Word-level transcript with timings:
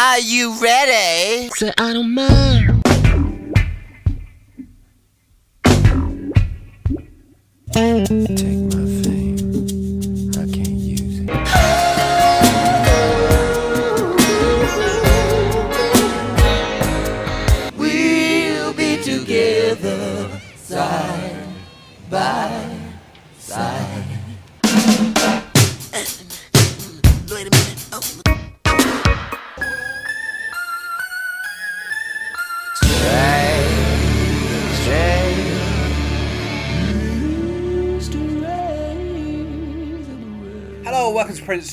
Are 0.00 0.20
you 0.20 0.54
ready? 0.62 1.48
Say 1.56 1.72
I 1.76 1.92
don't 1.92 2.14
mind. 2.14 2.84
Take 7.72 8.57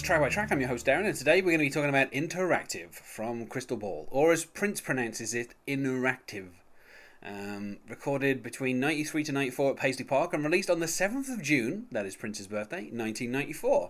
Track 0.05 0.22
by 0.22 0.30
Track. 0.30 0.52
I'm 0.52 0.59
your 0.59 0.70
host 0.70 0.86
Darren, 0.86 1.08
and 1.08 1.16
today 1.16 1.41
we're 1.41 1.58
going 1.58 1.62
to 1.62 1.66
be 1.66 1.72
talking 1.72 1.90
about 1.90 2.12
Interactive 2.12 2.94
from 2.94 3.48
Crystal 3.48 3.76
Ball, 3.76 4.08
or 4.12 4.32
as 4.32 4.46
Prince 4.46 4.80
pronounces 4.80 5.34
it, 5.34 5.55
Interactive. 5.68 6.50
Um, 7.23 7.77
recorded 7.90 8.44
between 8.44 8.80
93 8.80 9.23
to 9.23 9.32
94 9.32 9.72
at 9.72 9.77
Paisley 9.77 10.05
Park 10.05 10.36
and 10.36 10.44
released 10.44 10.70
on 10.70 10.80
the 10.80 10.86
7th 10.86 11.34
of 11.34 11.41
June, 11.41 11.88
that 11.91 12.05
is 12.05 12.16
Prince's 12.16 12.46
birthday, 12.46 12.84
1994. 12.91 13.90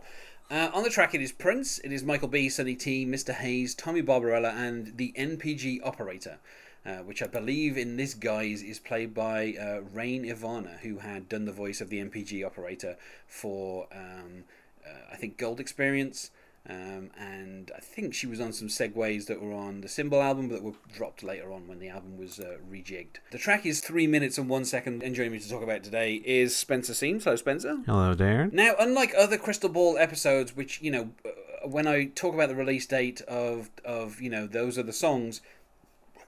Uh, 0.50 0.70
on 0.74 0.84
the 0.84 0.90
track 0.90 1.14
it 1.14 1.22
is 1.22 1.34
Prince, 1.34 1.80
it 1.80 1.92
is 1.92 2.02
Michael 2.02 2.30
B, 2.30 2.48
Sonny 2.48 2.76
T, 2.76 3.06
Mr. 3.06 3.34
Hayes, 3.34 3.76
Tommy 3.76 4.00
Barbarella, 4.00 4.52
and 4.52 4.96
the 4.96 5.14
NPG 5.18 5.86
operator. 5.86 6.38
Uh, 6.86 6.98
which 6.98 7.24
I 7.24 7.26
believe 7.26 7.80
in 7.80 7.98
this 7.98 8.14
guise 8.14 8.62
is 8.62 8.78
played 8.78 9.16
by 9.16 9.56
uh, 9.60 9.82
Rain 9.92 10.24
Ivana, 10.24 10.78
who 10.82 11.00
had 11.00 11.28
done 11.28 11.46
the 11.46 11.52
voice 11.52 11.82
of 11.82 11.90
the 11.90 11.98
NPG 11.98 12.46
operator 12.46 12.96
for, 13.28 13.88
um, 13.92 14.44
uh, 14.86 15.14
I 15.14 15.16
think, 15.16 15.38
Gold 15.38 15.60
Experience. 15.60 16.32
Um, 16.68 17.12
and 17.18 17.72
I 17.76 17.80
think 17.80 18.16
she 18.16 18.26
was 18.26 18.42
on 18.42 18.52
some 18.52 18.70
segues 18.70 19.28
that 19.28 19.40
were 19.40 19.54
on 19.54 19.82
the 19.82 19.88
Symbol 19.88 20.22
album, 20.22 20.48
but 20.48 20.56
that 20.56 20.64
were 20.64 20.74
dropped 20.92 21.22
later 21.22 21.52
on 21.54 21.68
when 21.68 21.78
the 21.78 21.90
album 21.90 22.18
was 22.18 22.40
uh, 22.40 22.58
rejigged. 22.72 23.18
The 23.30 23.38
track 23.38 23.68
is 23.68 23.82
three 23.82 24.08
minutes 24.08 24.40
and 24.40 24.50
one 24.50 24.66
second, 24.66 25.04
and 25.04 25.14
joining 25.14 25.34
me 25.34 25.40
to 25.40 25.50
talk 25.50 25.62
about 25.62 25.84
today 25.84 26.16
is 26.26 26.56
Spencer 26.56 26.96
Seams. 26.96 27.24
Hello, 27.24 27.36
Spencer. 27.36 27.78
Hello, 27.86 28.16
Darren. 28.16 28.52
Now, 28.52 28.74
unlike 28.80 29.14
other 29.16 29.38
Crystal 29.38 29.70
Ball 29.70 30.00
episodes, 30.00 30.56
which 30.56 30.82
you 30.82 30.90
know, 30.90 31.12
uh, 31.24 31.68
when 31.68 31.86
I 31.86 32.06
talk 32.06 32.34
about 32.34 32.50
the 32.50 32.56
release 32.56 32.88
date 32.88 33.22
of 33.22 33.70
of 33.84 34.20
you 34.20 34.32
know 34.32 34.48
those 34.48 34.80
are 34.80 34.84
the 34.84 34.94
songs, 34.94 35.42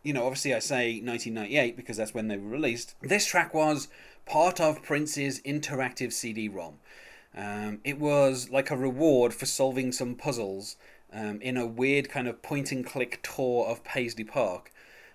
you 0.03 0.13
know, 0.13 0.23
obviously 0.23 0.53
I 0.53 0.59
say 0.59 1.01
1998 1.01 1.75
because 1.75 1.97
that's 1.97 2.13
when 2.13 2.27
they 2.27 2.37
were 2.37 2.49
released. 2.49 2.93
This 3.01 3.25
track 3.25 3.55
was 3.55 3.87
part 4.27 4.61
of 4.61 4.83
Prince's 4.83 5.41
interactive 5.41 6.13
CD-ROM. 6.13 6.75
Um, 7.37 7.81
it 7.83 7.99
was 7.99 8.49
like 8.49 8.71
a 8.71 8.77
reward 8.77 9.33
for 9.33 9.45
solving 9.45 9.91
some 9.91 10.15
puzzles 10.15 10.75
um, 11.13 11.39
in 11.41 11.55
a 11.55 11.67
weird 11.67 12.09
kind 12.09 12.27
of 12.27 12.41
point 12.41 12.71
and 12.71 12.85
click 12.85 13.19
tour 13.21 13.67
of 13.67 13.83
Paisley 13.83 14.23
Park. 14.23 14.71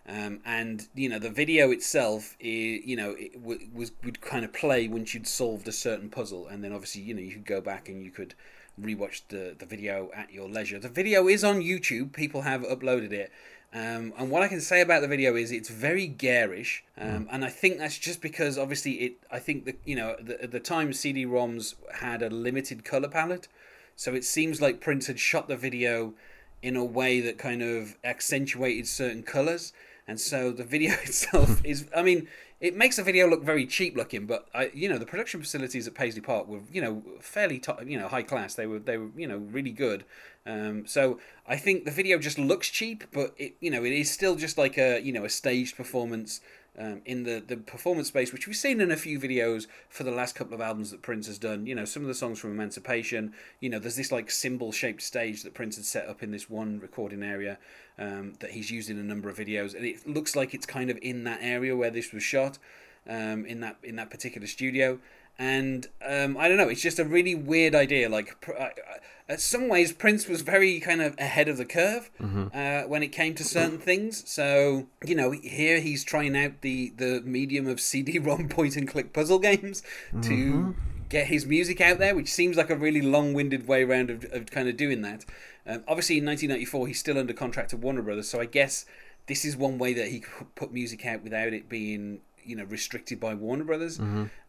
Um, 0.09 0.41
and 0.45 0.89
you 0.95 1.09
know 1.09 1.21
the 1.21 1.31
video 1.31 1.71
itself, 1.71 2.37
you 2.41 2.97
know, 2.97 3.13
it 3.13 3.35
w- 3.35 3.69
was 3.73 3.93
would 4.05 4.21
kind 4.21 4.45
of 4.45 4.53
play 4.53 4.89
once 4.89 5.15
you'd 5.15 5.29
solved 5.29 5.69
a 5.69 5.73
certain 5.73 6.11
puzzle, 6.11 6.49
and 6.49 6.63
then 6.65 6.73
obviously 6.73 7.03
you 7.03 7.15
know 7.15 7.21
you 7.21 7.33
could 7.33 7.47
go 7.47 7.61
back 7.61 7.89
and 7.89 8.03
you 8.03 8.11
could 8.11 8.35
rewatch 8.81 9.23
the 9.29 9.55
the 9.57 9.67
video 9.67 10.11
at 10.15 10.33
your 10.33 10.49
leisure. 10.49 10.81
The 10.81 10.89
video 10.89 11.29
is 11.29 11.45
on 11.45 11.61
YouTube; 11.61 12.13
people 12.13 12.43
have 12.43 12.63
uploaded 12.63 13.13
it. 13.13 13.31
Um, 13.75 14.13
and 14.19 14.31
what 14.31 14.43
I 14.43 14.49
can 14.49 14.61
say 14.61 14.83
about 14.83 15.01
the 15.01 15.09
video 15.09 15.35
is 15.35 15.51
it's 15.51 15.71
very 15.71 16.07
garish, 16.07 16.85
um, 16.99 17.27
and 17.31 17.43
I 17.43 17.49
think 17.49 17.79
that's 17.79 17.97
just 17.97 18.21
because 18.21 18.59
obviously 18.59 18.93
it. 18.93 19.13
I 19.31 19.39
think 19.39 19.65
that 19.65 19.79
you 19.87 19.97
know 19.97 20.15
the, 20.21 20.43
at 20.43 20.51
the 20.51 20.61
time 20.61 20.93
CD-ROMs 20.93 21.75
had 21.95 22.21
a 22.21 22.29
limited 22.29 22.85
color 22.85 23.09
palette, 23.09 23.49
so 23.97 24.15
it 24.15 24.25
seems 24.25 24.61
like 24.61 24.83
Prince 24.83 25.07
had 25.07 25.19
shot 25.19 25.49
the 25.49 25.57
video 25.57 26.13
in 26.61 26.77
a 26.77 26.85
way 26.85 27.21
that 27.23 27.39
kind 27.39 27.63
of 27.63 27.97
accentuated 28.05 28.87
certain 28.87 29.23
colors, 29.23 29.73
and 30.07 30.21
so 30.21 30.53
the 30.53 30.65
video 30.75 30.93
itself 30.93 31.61
is. 31.65 31.87
I 31.97 32.03
mean, 32.03 32.29
it 32.63 32.77
makes 32.77 32.95
the 32.95 33.03
video 33.03 33.27
look 33.27 33.43
very 33.43 33.67
cheap 33.67 33.97
looking, 33.97 34.25
but 34.25 34.47
I, 34.55 34.71
you 34.73 34.89
know, 34.89 34.97
the 34.97 35.05
production 35.05 35.41
facilities 35.41 35.89
at 35.89 35.95
Paisley 35.95 36.21
Park 36.21 36.47
were, 36.47 36.61
you 36.71 36.81
know, 36.81 37.03
fairly 37.21 37.59
top, 37.59 37.85
you 37.85 37.99
know, 37.99 38.07
high 38.07 38.23
class. 38.23 38.55
They 38.55 38.69
were, 38.69 38.79
they 38.79 38.97
were, 38.99 39.11
you 39.17 39.27
know, 39.27 39.39
really 39.39 39.73
good. 39.73 40.05
Um, 40.47 40.87
so 40.87 41.19
I 41.45 41.57
think 41.57 41.85
the 41.85 41.91
video 41.91 42.19
just 42.19 42.39
looks 42.39 42.69
cheap, 42.69 43.03
but 43.13 43.35
it, 43.37 43.57
you 43.59 43.69
know, 43.69 43.83
it 43.83 43.93
is 43.93 44.13
still 44.13 44.37
just 44.37 44.57
like 44.59 44.79
a, 44.79 45.01
you 45.01 45.13
know, 45.13 45.25
a 45.25 45.29
staged 45.29 45.77
performance. 45.77 46.41
Um, 46.79 47.03
in 47.05 47.25
the, 47.25 47.43
the 47.47 47.59
performance 47.59 48.09
space, 48.09 48.33
which 48.33 48.47
we've 48.47 48.57
seen 48.57 48.81
in 48.81 48.91
a 48.91 48.97
few 48.97 49.21
videos 49.21 49.67
for 49.91 50.05
the 50.05 50.11
last 50.11 50.35
couple 50.35 50.55
of 50.55 50.63
albums 50.63 50.91
that 50.91 51.03
Prince 51.03 51.27
has 51.27 51.39
done. 51.39 51.67
You 51.67 51.75
know, 51.75 51.85
some 51.85 52.01
of 52.01 52.09
the 52.09 52.15
songs 52.15 52.39
from 52.39 52.53
Emancipation. 52.53 53.35
You 53.61 53.69
know, 53.69 53.79
there's 53.79 53.97
this 53.97 54.11
like 54.11 54.31
symbol 54.31 54.73
shaped 54.73 55.03
stage 55.03 55.43
that 55.43 55.53
Prince 55.53 55.77
had 55.77 55.85
set 55.85 56.09
up 56.09 56.23
in 56.23 56.31
this 56.31 56.49
one 56.49 56.81
recording 56.81 57.23
area 57.23 57.59
um, 57.99 58.33
that 58.41 58.53
he's 58.53 58.71
used 58.71 58.89
in 58.89 58.99
a 58.99 59.03
number 59.03 59.29
of 59.29 59.37
videos, 59.37 59.75
and 59.75 59.85
it 59.85 60.07
looks 60.07 60.35
like 60.35 60.55
it's 60.55 60.65
kind 60.65 60.89
of 60.89 60.99
in 61.03 61.25
that 61.25 61.41
area 61.43 61.77
where 61.77 61.91
this 61.91 62.11
was 62.11 62.23
shot, 62.23 62.59
um, 63.09 63.45
in 63.47 63.61
that 63.61 63.77
in 63.83 63.97
that 63.97 64.11
particular 64.11 64.47
studio. 64.47 64.99
And 65.39 65.87
um, 66.07 66.37
I 66.37 66.47
don't 66.47 66.59
know, 66.59 66.69
it's 66.69 66.83
just 66.83 66.99
a 66.99 67.05
really 67.05 67.35
weird 67.35 67.75
idea. 67.75 68.09
Like, 68.09 68.41
pr- 68.43 68.53
I- 68.53 68.65
I- 68.67 69.33
in 69.33 69.39
some 69.39 69.69
ways, 69.69 69.93
Prince 69.93 70.29
was 70.29 70.43
very 70.43 70.79
kind 70.79 71.01
of 71.01 71.19
ahead 71.19 71.49
of 71.49 71.57
the 71.57 71.65
curve 71.65 72.11
uh, 72.53 72.83
when 72.83 73.03
it 73.03 73.09
came 73.13 73.35
to 73.37 73.45
certain 73.45 73.79
things. 73.79 74.29
So, 74.31 74.89
you 75.07 75.15
know, 75.15 75.31
here 75.31 75.81
he's 75.81 76.05
trying 76.05 76.37
out 76.37 76.61
the, 76.61 76.93
the 76.97 77.23
medium 77.25 77.67
of 77.67 77.81
CD-ROM 77.81 78.49
point-and-click 78.51 79.13
puzzle 79.15 79.39
games 79.39 79.83
to 80.23 80.75
get 81.09 81.29
his 81.29 81.47
music 81.47 81.81
out 81.81 81.99
there, 81.99 82.15
which 82.15 82.29
seems 82.31 82.57
like 82.59 82.69
a 82.69 82.77
really 82.77 83.01
long-winded 83.01 83.67
way 83.67 83.85
around 83.85 84.11
of, 84.11 84.25
of 84.33 84.51
kind 84.51 84.69
of 84.69 84.77
doing 84.77 85.01
that. 85.03 85.25
Um, 85.67 85.83
obviously, 85.89 86.19
in 86.19 86.27
1994, 86.27 86.89
he's 86.89 86.99
still 86.99 87.17
under 87.17 87.33
contract 87.33 87.71
to 87.71 87.77
Warner 87.79 88.03
Brothers, 88.03 88.29
so 88.29 88.39
I 88.41 88.45
guess 88.47 88.85
this 89.29 89.45
is 89.47 89.57
one 89.57 89.79
way 89.79 89.95
that 89.95 90.09
he 90.09 90.21
could 90.21 90.55
put 90.57 90.73
music 90.73 91.07
out 91.07 91.23
without 91.23 91.53
it 91.55 91.69
being 91.71 92.21
you 92.45 92.57
know 92.57 92.65
restricted 92.65 93.21
by 93.21 93.35
Warner 93.35 93.65
Brothers. 93.65 93.99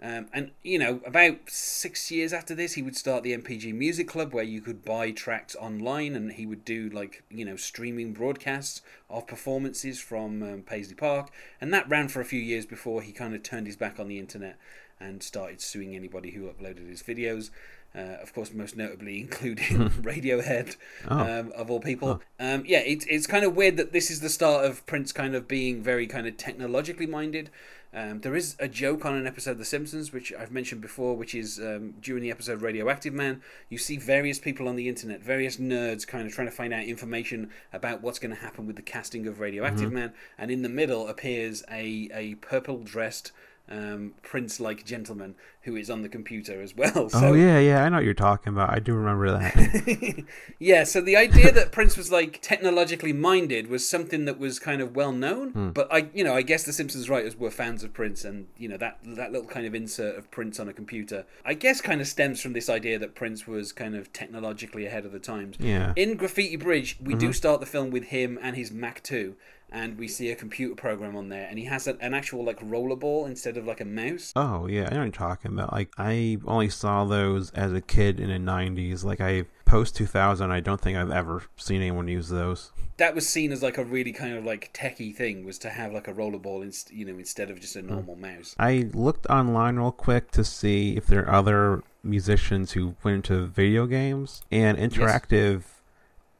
Um, 0.02 0.28
and 0.34 0.52
you 0.64 0.80
know, 0.80 1.02
about 1.06 1.38
six 1.48 2.12
years 2.12 2.34
after 2.34 2.56
this, 2.56 2.74
he 2.74 2.82
would 2.82 2.96
start 2.96 3.24
the 3.24 3.36
NPG 3.38 3.74
Music 3.74 4.08
Club, 4.08 4.34
where 4.34 4.44
you 4.44 4.62
could 4.62 4.84
buy 4.84 5.12
tracks 5.12 5.56
online, 5.56 6.16
and 6.16 6.32
he 6.34 6.46
would 6.46 6.66
do 6.66 6.90
like 6.90 7.24
you 7.30 7.46
know 7.46 7.56
streaming 7.56 8.14
broadcasts 8.14 8.82
of 9.10 9.28
performances 9.28 10.00
from 10.00 10.42
um, 10.44 10.62
Paisley 10.62 10.96
Park, 10.96 11.30
and 11.62 11.74
that 11.74 11.88
ran 11.90 12.08
for 12.08 12.22
a 12.22 12.26
few 12.26 12.42
years 12.42 12.66
before 12.66 13.02
he 13.02 13.12
kind 13.12 13.34
of 13.36 13.44
turned 13.44 13.68
his 13.68 13.76
back 13.78 14.00
on 14.00 14.08
the 14.08 14.20
internet 14.20 14.58
and 15.00 15.22
started 15.22 15.62
suing 15.62 15.96
anybody 15.96 16.32
who 16.32 16.44
uploaded 16.44 16.90
his 16.90 17.04
videos. 17.04 17.50
Uh, 17.96 18.18
of 18.22 18.34
course, 18.34 18.52
most 18.54 18.76
notably 18.76 19.22
including 19.22 19.90
Radiohead, 20.02 20.78
um, 21.08 21.52
of 21.56 21.70
all 21.70 21.80
people. 21.80 22.22
Um, 22.40 22.64
yeah, 22.66 22.80
it's 22.80 23.06
it's 23.06 23.28
kind 23.28 23.46
of 23.46 23.56
weird 23.56 23.78
that 23.78 23.94
this 23.94 24.10
is 24.10 24.20
the 24.20 24.30
start 24.30 24.66
of 24.66 24.86
Prince 24.86 25.12
kind 25.12 25.36
of 25.36 25.48
being 25.48 25.84
very 25.84 26.08
kind 26.08 26.28
of 26.28 26.38
technologically 26.38 27.06
minded. 27.08 27.50
Um, 27.96 28.22
there 28.22 28.36
is 28.36 28.56
a 28.60 28.68
joke 28.68 29.06
on 29.06 29.14
an 29.14 29.28
episode 29.28 29.52
of 29.52 29.58
The 29.60 29.66
Simpsons, 29.66 30.12
which 30.12 30.34
I've 30.34 30.52
mentioned 30.52 30.82
before, 30.82 31.16
which 31.16 31.36
is 31.36 31.60
um, 31.60 31.94
during 32.02 32.24
the 32.24 32.32
episode 32.32 32.62
Radioactive 32.62 33.14
Man. 33.14 33.44
You 33.70 33.78
see 33.78 33.98
various 33.98 34.40
people 34.40 34.68
on 34.68 34.76
the 34.76 34.90
internet, 34.90 35.22
various 35.22 35.58
nerds, 35.58 36.08
kind 36.08 36.26
of 36.26 36.34
trying 36.34 36.48
to 36.48 36.56
find 36.56 36.74
out 36.74 36.86
information 36.86 37.52
about 37.72 38.02
what's 38.02 38.18
going 38.18 38.34
to 38.34 38.42
happen 38.42 38.66
with 38.66 38.78
the 38.78 38.82
casting 38.82 39.28
of 39.28 39.40
Radioactive 39.40 39.92
Man, 39.92 40.14
and 40.40 40.50
in 40.50 40.64
the 40.64 40.70
middle 40.70 41.08
appears 41.08 41.64
a 41.70 42.10
a 42.12 42.36
purple 42.36 42.80
dressed 42.80 43.32
um, 43.70 44.14
prince 44.22 44.60
like 44.60 44.86
gentleman 44.86 45.36
who 45.64 45.78
is 45.78 45.90
on 45.90 46.02
the 46.02 46.10
computer 46.10 46.62
as 46.62 46.76
well. 46.76 47.10
So, 47.10 47.30
oh 47.30 47.34
yeah, 47.34 47.58
yeah, 47.60 47.84
I 47.84 47.90
know 47.90 47.98
what 47.98 48.06
you're 48.06 48.14
talking 48.14 48.52
about. 48.52 48.70
I 48.70 48.80
do 48.80 48.94
remember 48.94 49.32
that. 49.32 50.26
yeah, 50.60 50.84
so 50.84 51.00
the 51.00 51.16
idea 51.16 51.54
that 51.54 51.72
Prince 51.72 51.96
was 51.96 52.12
like 52.12 52.42
technologically 52.42 53.14
minded 53.14 53.68
was 53.70 53.88
something 53.88 54.26
that 54.26 54.38
was 54.38 54.60
kind 54.60 54.82
of 54.82 54.96
well 54.96 55.14
known. 55.14 55.72
But 55.72 55.88
I, 55.92 56.10
you 56.14 56.24
know, 56.24 56.34
I 56.34 56.42
guess 56.42 56.64
the 56.64 56.74
Simpsons 56.74 57.10
writers 57.10 57.38
were 57.38 57.50
fans 57.50 57.84
of 57.84 57.94
Prince, 57.94 58.26
and 58.26 58.48
you 58.58 58.68
know 58.68 58.78
that 58.78 59.00
that 59.06 59.32
little 59.32 59.48
kind 59.48 59.66
of 59.66 59.74
insert 59.74 60.18
of 60.18 60.30
Prince 60.32 60.60
on 60.60 60.68
a 60.68 60.74
computer, 60.74 61.26
I 61.46 61.54
guess, 61.54 61.80
kind 61.80 62.02
of 62.02 62.08
stems 62.08 62.42
from 62.42 62.52
this 62.52 62.70
idea 62.70 63.00
that 63.00 63.16
Prince 63.16 63.48
was 63.48 63.72
kind 63.72 63.96
of 63.96 64.12
technologically 64.12 64.86
ahead 64.86 65.06
of 65.06 65.14
the 65.14 65.20
times. 65.20 65.56
Yeah. 65.60 65.94
In 65.96 66.18
Graffiti 66.18 66.58
Bridge, 66.58 66.98
we 67.02 67.16
do 67.16 67.32
start 67.32 67.62
the 67.62 67.66
film 67.66 67.90
with 67.90 68.06
him 68.06 68.38
and 68.42 68.58
his 68.58 68.72
Mac 68.72 69.02
2. 69.04 69.36
And 69.74 69.98
we 69.98 70.08
see 70.08 70.30
a 70.30 70.36
computer 70.36 70.76
program 70.76 71.16
on 71.16 71.30
there, 71.30 71.48
and 71.50 71.58
he 71.58 71.66
has 71.66 71.88
a, 71.88 71.98
an 72.00 72.14
actual 72.14 72.44
like 72.46 72.60
rollerball 72.60 73.26
instead 73.28 73.58
of 73.58 73.66
like 73.66 73.82
a 73.82 73.86
mouse. 73.86 74.32
oh 74.36 74.68
yeah, 74.68 74.86
I 74.86 74.94
know 74.94 74.98
what 75.00 75.04
you're 75.06 75.12
talking 75.12 75.52
about. 75.52 75.74
Like 75.74 75.90
I 75.98 76.38
only 76.46 76.70
saw 76.70 77.06
those 77.06 77.50
as 77.52 77.74
a 77.74 77.82
kid 77.82 78.20
in 78.20 78.30
the 78.30 78.38
'90s. 78.52 79.04
Like 79.04 79.20
I 79.20 79.46
post 79.66 79.96
2000, 79.96 80.52
I 80.52 80.60
don't 80.60 80.80
think 80.80 80.98
I've 80.98 81.10
ever 81.10 81.42
seen 81.58 81.82
anyone 81.82 82.08
use 82.08 82.30
those. 82.30 82.72
that 82.98 83.16
was 83.16 83.28
seen 83.28 83.52
as 83.52 83.64
like 83.64 83.80
a 83.80 83.84
really 83.84 84.12
kind 84.14 84.36
of 84.38 84.46
like 84.46 84.72
techie 84.72 85.16
thing 85.16 85.44
was 85.44 85.58
to 85.58 85.70
have 85.72 85.92
like 85.92 86.08
a 86.08 86.14
rollerball 86.14 86.62
inst- 86.62 86.92
you 86.92 87.04
know 87.06 87.18
instead 87.18 87.50
of 87.50 87.60
just 87.60 87.76
a 87.76 87.82
normal 87.82 88.16
mouse 88.16 88.56
I 88.60 88.90
looked 88.94 89.26
online 89.28 89.78
real 89.78 89.92
quick 89.92 90.30
to 90.32 90.44
see 90.44 90.96
if 90.96 91.08
there 91.08 91.28
are 91.28 91.34
other 91.34 91.82
musicians 92.04 92.74
who 92.74 92.96
went 93.04 93.16
into 93.30 93.48
video 93.48 93.88
games, 93.88 94.44
and 94.52 94.78
Interactive 94.78 95.64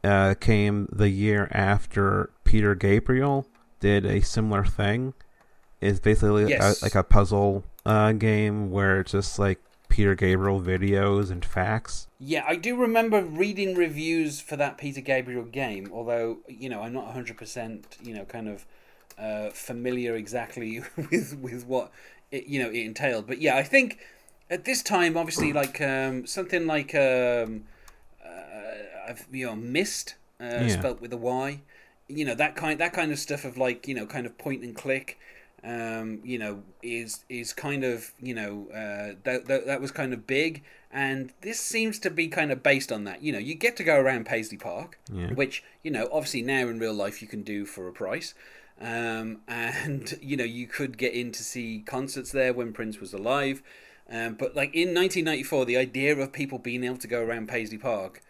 uh, 0.04 0.36
came 0.36 0.88
the 0.92 1.10
year 1.10 1.50
after 1.52 2.32
Peter 2.44 2.76
Gabriel 2.76 3.48
did 3.80 4.06
a 4.06 4.22
similar 4.22 4.64
thing. 4.66 5.14
It's 5.82 6.00
basically 6.00 6.50
Yes. 6.50 6.82
a, 6.82 6.86
like 6.86 6.96
a 6.96 7.04
puzzle 7.04 7.64
uh, 7.86 8.14
game 8.14 8.72
where 8.72 9.02
it's 9.02 9.12
just 9.12 9.38
like 9.40 9.60
Peter 9.90 10.16
Gabriel 10.16 10.60
videos 10.62 11.30
and 11.30 11.44
facts. 11.44 12.08
Yeah, 12.20 12.44
I 12.48 12.56
do 12.56 12.76
remember 12.76 13.22
reading 13.22 13.76
reviews 13.76 14.40
for 14.40 14.56
that 14.56 14.78
Peter 14.78 15.02
Gabriel 15.02 15.44
game, 15.44 15.90
although, 15.94 16.38
you 16.48 16.70
know, 16.70 16.82
I'm 16.82 16.94
not 16.94 17.14
100%, 17.14 17.84
you 18.02 18.14
know, 18.14 18.26
kind 18.26 18.48
of 18.48 18.66
uh, 19.20 19.50
familiar 19.52 20.16
exactly 20.16 20.82
with 20.98 21.38
with 21.40 21.68
what 21.68 21.92
it, 22.32 22.48
you 22.48 22.62
know, 22.62 22.70
it 22.70 22.78
entailed. 22.86 23.28
But 23.28 23.40
yeah, 23.40 23.56
I 23.58 23.64
think 23.64 24.00
at 24.50 24.66
this 24.66 24.82
time, 24.82 25.16
obviously, 25.18 25.54
like 25.54 25.80
um, 25.82 26.26
something 26.26 26.66
like 26.66 26.96
um, 26.96 27.02
uh, 27.02 27.50
I've 29.08 29.28
you 29.32 29.48
know, 29.48 29.56
Myst, 29.56 30.16
uh, 30.40 30.68
Yeah. 30.68 30.68
spelt 30.68 31.02
with 31.02 31.14
a 31.14 31.18
Y, 31.18 31.62
you 32.08 32.26
know, 32.26 32.36
that 32.36 32.56
kind 32.56 32.80
that 32.80 32.94
kind 32.94 33.12
of 33.12 33.20
stuff 33.20 33.46
of 33.46 33.58
like, 33.58 33.88
you 33.88 33.96
know, 33.96 34.06
kind 34.06 34.26
of 34.26 34.38
point 34.38 34.64
and 34.64 34.76
click 34.76 35.20
um, 35.64 36.20
you 36.24 36.38
know, 36.38 36.62
is 36.82 37.24
is 37.30 37.54
kind 37.54 37.84
of 37.86 38.12
you 38.20 38.34
know 38.34 38.68
uh, 38.72 39.16
that, 39.24 39.46
that 39.48 39.66
that 39.66 39.80
was 39.82 39.92
kind 39.92 40.14
of 40.14 40.28
big, 40.28 40.62
and 40.92 41.32
this 41.42 41.60
seems 41.60 42.00
to 42.00 42.10
be 42.10 42.28
kind 42.28 42.52
of 42.52 42.62
based 42.62 42.92
on 42.92 43.06
that. 43.06 43.24
You 43.24 43.32
know, 43.32 43.40
you 43.40 43.56
get 43.56 43.78
to 43.78 43.84
go 43.84 43.98
around 43.98 44.26
Paisley 44.26 44.58
Park, 44.58 45.00
Yeah. 45.12 45.30
which 45.34 45.64
you 45.82 45.92
know 45.92 46.10
obviously 46.12 46.42
now 46.42 46.68
in 46.68 46.80
real 46.80 46.94
life 46.94 47.22
you 47.22 47.30
can 47.30 47.44
do 47.44 47.66
for 47.66 47.88
a 47.88 47.94
price, 47.94 48.34
um, 48.82 49.40
and 49.48 50.20
you 50.22 50.36
know 50.36 50.44
you 50.44 50.68
could 50.68 50.98
get 50.98 51.14
in 51.14 51.32
to 51.32 51.44
see 51.44 51.82
concerts 51.86 52.32
there 52.34 52.54
when 52.54 52.74
Prince 52.74 53.00
was 53.00 53.14
alive. 53.14 53.64
Um, 54.10 54.36
but 54.36 54.56
like 54.56 54.74
in 54.76 54.90
1994, 54.90 55.66
the 55.66 55.78
idea 55.78 56.18
of 56.18 56.34
people 56.34 56.60
being 56.60 56.84
able 56.84 56.98
to 56.98 57.08
go 57.08 57.22
around 57.22 57.48
Paisley 57.48 57.78
Park 57.78 58.22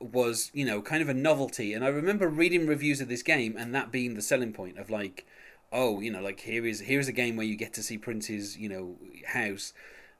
was 0.00 0.50
you 0.54 0.64
know 0.64 0.80
kind 0.80 1.02
of 1.02 1.08
a 1.08 1.14
novelty. 1.14 1.72
And 1.72 1.84
i 1.84 1.88
remember 1.88 2.28
reading 2.28 2.66
reviews 2.66 3.00
of 3.00 3.08
this 3.08 3.22
game 3.22 3.56
and 3.56 3.74
that 3.74 3.90
being 3.90 4.14
the 4.14 4.22
selling 4.22 4.52
point 4.52 4.78
of 4.78 4.90
like 4.90 5.26
oh 5.72 6.00
you 6.00 6.10
know 6.10 6.20
like 6.20 6.40
here 6.40 6.64
is 6.66 6.80
here's 6.80 7.08
a 7.08 7.12
game 7.12 7.36
where 7.36 7.46
you 7.46 7.56
get 7.56 7.74
to 7.74 7.82
see 7.82 7.98
prince's 7.98 8.56
you 8.56 8.68
know 8.68 8.96
house 9.26 9.72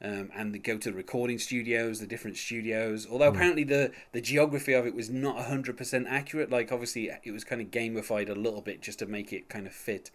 um, 0.02 0.30
and 0.34 0.62
go 0.62 0.76
to 0.78 0.90
the 0.90 0.96
recording 0.96 1.38
studios 1.38 2.00
the 2.00 2.06
different 2.06 2.36
studios. 2.36 3.06
Although 3.10 3.28
apparently 3.28 3.64
the 3.64 3.92
the 4.12 4.20
geography 4.20 4.72
of 4.72 4.86
it 4.86 4.94
was 4.94 5.10
not 5.10 5.36
100% 5.36 6.06
accurate. 6.08 6.50
Like 6.50 6.70
obviously 6.70 7.10
it 7.24 7.32
was 7.32 7.44
kind 7.44 7.60
of 7.60 7.70
gamified 7.70 8.28
a 8.28 8.34
little 8.34 8.60
bit 8.62 8.80
just 8.80 9.00
to 9.00 9.06
make 9.06 9.32
it 9.32 9.48
kind 9.48 9.66
of 9.66 9.72
fit 9.72 10.10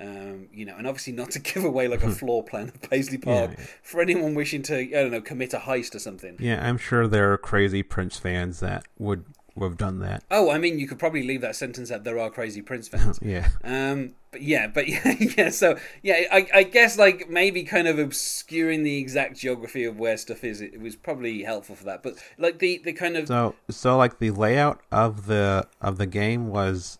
um, 0.00 0.48
you 0.52 0.64
know, 0.64 0.76
and 0.76 0.86
obviously 0.86 1.12
not 1.12 1.30
to 1.32 1.38
give 1.40 1.64
away 1.64 1.88
like 1.88 2.02
a 2.02 2.10
floor 2.10 2.44
plan 2.44 2.68
of 2.68 2.90
Paisley 2.90 3.18
Park 3.18 3.52
yeah. 3.58 3.64
for 3.82 4.00
anyone 4.00 4.34
wishing 4.34 4.62
to, 4.62 4.78
I 4.78 5.02
don't 5.02 5.10
know, 5.10 5.20
commit 5.20 5.54
a 5.54 5.58
heist 5.58 5.94
or 5.94 5.98
something. 5.98 6.36
Yeah, 6.38 6.66
I'm 6.66 6.78
sure 6.78 7.08
there 7.08 7.32
are 7.32 7.38
crazy 7.38 7.82
Prince 7.82 8.16
fans 8.16 8.60
that 8.60 8.86
would, 8.98 9.24
would 9.56 9.66
have 9.66 9.76
done 9.76 9.98
that. 10.00 10.22
Oh, 10.30 10.50
I 10.50 10.58
mean, 10.58 10.78
you 10.78 10.86
could 10.86 11.00
probably 11.00 11.24
leave 11.24 11.40
that 11.40 11.56
sentence 11.56 11.88
that 11.88 12.04
there 12.04 12.18
are 12.18 12.30
crazy 12.30 12.62
Prince 12.62 12.88
fans. 12.88 13.18
Yeah. 13.28 13.48
Um, 13.64 14.12
but 14.30 14.42
yeah, 14.42 14.66
but 14.68 14.88
yeah, 14.88 15.14
yeah. 15.36 15.50
So 15.50 15.78
yeah, 16.02 16.24
I, 16.30 16.46
I 16.54 16.62
guess 16.62 16.98
like 16.98 17.28
maybe 17.28 17.64
kind 17.64 17.88
of 17.88 17.98
obscuring 17.98 18.82
the 18.82 18.98
exact 18.98 19.38
geography 19.38 19.84
of 19.84 19.98
where 19.98 20.16
stuff 20.16 20.44
is, 20.44 20.60
it, 20.60 20.80
was 20.80 20.96
probably 20.96 21.42
helpful 21.42 21.74
for 21.74 21.84
that. 21.84 22.02
But 22.02 22.14
like 22.38 22.58
the 22.58 22.78
the 22.84 22.92
kind 22.92 23.16
of 23.16 23.26
So 23.26 23.54
so 23.70 23.96
like 23.96 24.18
the 24.18 24.30
layout 24.30 24.80
of 24.92 25.26
the 25.26 25.66
of 25.80 25.98
the 25.98 26.06
game 26.06 26.48
was 26.48 26.98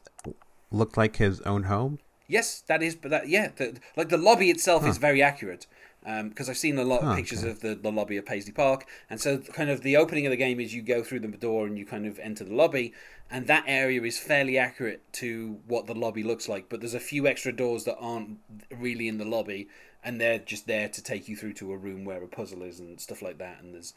looked 0.70 0.96
like 0.96 1.16
his 1.16 1.40
own 1.42 1.64
home. 1.64 1.98
Yes, 2.28 2.60
that 2.68 2.82
is, 2.82 2.94
but 2.94 3.10
that 3.10 3.28
yeah, 3.28 3.50
the, 3.56 3.78
like 3.96 4.08
the 4.08 4.18
lobby 4.18 4.50
itself 4.50 4.86
is 4.86 4.98
very 4.98 5.22
accurate. 5.22 5.66
Because 6.04 6.48
I've 6.48 6.56
seen 6.56 6.78
a 6.78 6.84
lot 6.84 7.02
of 7.02 7.06
Oh, 7.08 7.12
pictures 7.12 7.42
okay. 7.42 7.50
of 7.50 7.60
the, 7.60 7.74
the 7.74 7.90
lobby 7.92 8.16
of 8.16 8.24
Paisley 8.24 8.52
Park, 8.52 8.86
and 9.10 9.20
so 9.20 9.38
kind 9.38 9.68
of 9.68 9.82
the 9.82 9.96
opening 9.96 10.24
of 10.26 10.30
the 10.30 10.36
game 10.36 10.58
is 10.60 10.72
you 10.74 10.80
go 10.80 11.02
through 11.02 11.20
the 11.20 11.28
door 11.28 11.66
and 11.66 11.76
you 11.76 11.84
kind 11.84 12.06
of 12.06 12.18
enter 12.20 12.44
the 12.44 12.54
lobby, 12.54 12.94
and 13.30 13.46
that 13.46 13.64
area 13.66 14.00
is 14.02 14.18
fairly 14.18 14.56
accurate 14.56 15.02
to 15.14 15.58
what 15.66 15.86
the 15.86 15.94
lobby 15.94 16.22
looks 16.22 16.48
like. 16.48 16.68
But 16.70 16.80
there's 16.80 16.94
a 16.94 17.00
few 17.00 17.26
extra 17.26 17.52
doors 17.52 17.84
that 17.84 17.98
aren't 17.98 18.38
really 18.70 19.08
in 19.08 19.18
the 19.18 19.24
lobby, 19.26 19.68
and 20.02 20.20
they're 20.20 20.38
just 20.38 20.66
there 20.66 20.88
to 20.88 21.02
take 21.02 21.28
you 21.28 21.36
through 21.36 21.54
to 21.54 21.72
a 21.72 21.76
room 21.76 22.04
where 22.04 22.22
a 22.22 22.28
puzzle 22.28 22.62
is 22.62 22.80
and 22.80 22.98
stuff 23.00 23.20
like 23.20 23.38
that. 23.38 23.60
And 23.60 23.74
there's, 23.74 23.92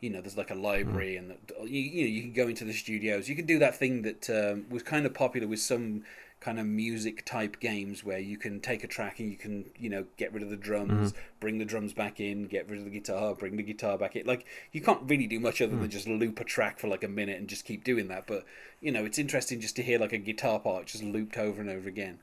you 0.00 0.10
know, 0.10 0.20
there's 0.20 0.36
like 0.36 0.50
a 0.50 0.54
library, 0.54 1.16
and 1.16 1.30
the, 1.30 1.36
you, 1.66 1.80
you 1.80 2.02
know 2.02 2.08
you 2.10 2.22
can 2.22 2.32
go 2.32 2.48
into 2.48 2.64
the 2.64 2.72
studios. 2.72 3.28
You 3.28 3.36
can 3.36 3.46
do 3.46 3.58
that 3.60 3.76
thing 3.76 4.02
that 4.02 4.28
um, 4.28 4.66
was 4.68 4.82
kind 4.82 5.06
of 5.06 5.14
popular 5.14 5.46
with 5.46 5.60
some 5.60 6.02
kind 6.44 6.60
of 6.60 6.66
music 6.66 7.24
type 7.24 7.58
games 7.58 8.04
where 8.04 8.18
you 8.18 8.36
can 8.36 8.60
take 8.60 8.84
a 8.84 8.86
track 8.86 9.18
and 9.18 9.30
you 9.30 9.36
can 9.36 9.64
you 9.78 9.88
know 9.88 10.04
get 10.18 10.30
rid 10.34 10.42
of 10.42 10.50
the 10.50 10.56
drums 10.56 11.14
bring 11.40 11.56
the 11.56 11.64
drums 11.64 11.94
back 11.94 12.20
in 12.20 12.44
get 12.44 12.68
rid 12.68 12.78
of 12.78 12.84
the 12.84 12.90
guitar 12.90 13.34
bring 13.34 13.56
the 13.56 13.62
guitar 13.62 13.96
back 13.96 14.14
in. 14.14 14.26
Like 14.26 14.44
you 14.70 14.82
can't 14.82 15.00
really 15.06 15.26
do 15.26 15.40
much 15.40 15.62
other 15.62 15.74
than 15.74 15.88
just 15.88 16.06
loop 16.06 16.38
a 16.40 16.44
track 16.44 16.78
for 16.78 16.86
like 16.86 17.02
a 17.02 17.08
minute 17.08 17.38
and 17.38 17.48
just 17.48 17.64
keep 17.64 17.82
doing 17.82 18.08
that 18.08 18.26
but 18.26 18.44
you 18.82 18.92
know 18.92 19.06
it's 19.06 19.18
interesting 19.18 19.58
just 19.58 19.74
to 19.76 19.82
hear 19.82 19.98
like 19.98 20.12
a 20.12 20.18
guitar 20.18 20.60
part 20.60 20.86
just 20.86 21.02
looped 21.02 21.38
over 21.38 21.62
and 21.62 21.70
over 21.70 21.88
again. 21.88 22.18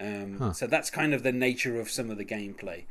Um, 0.00 0.52
so 0.54 0.66
that's 0.66 0.90
kind 0.90 1.12
of 1.12 1.22
the 1.22 1.32
nature 1.32 1.80
of 1.80 1.90
some 1.90 2.10
of 2.10 2.18
the 2.18 2.24
gameplay 2.24 2.84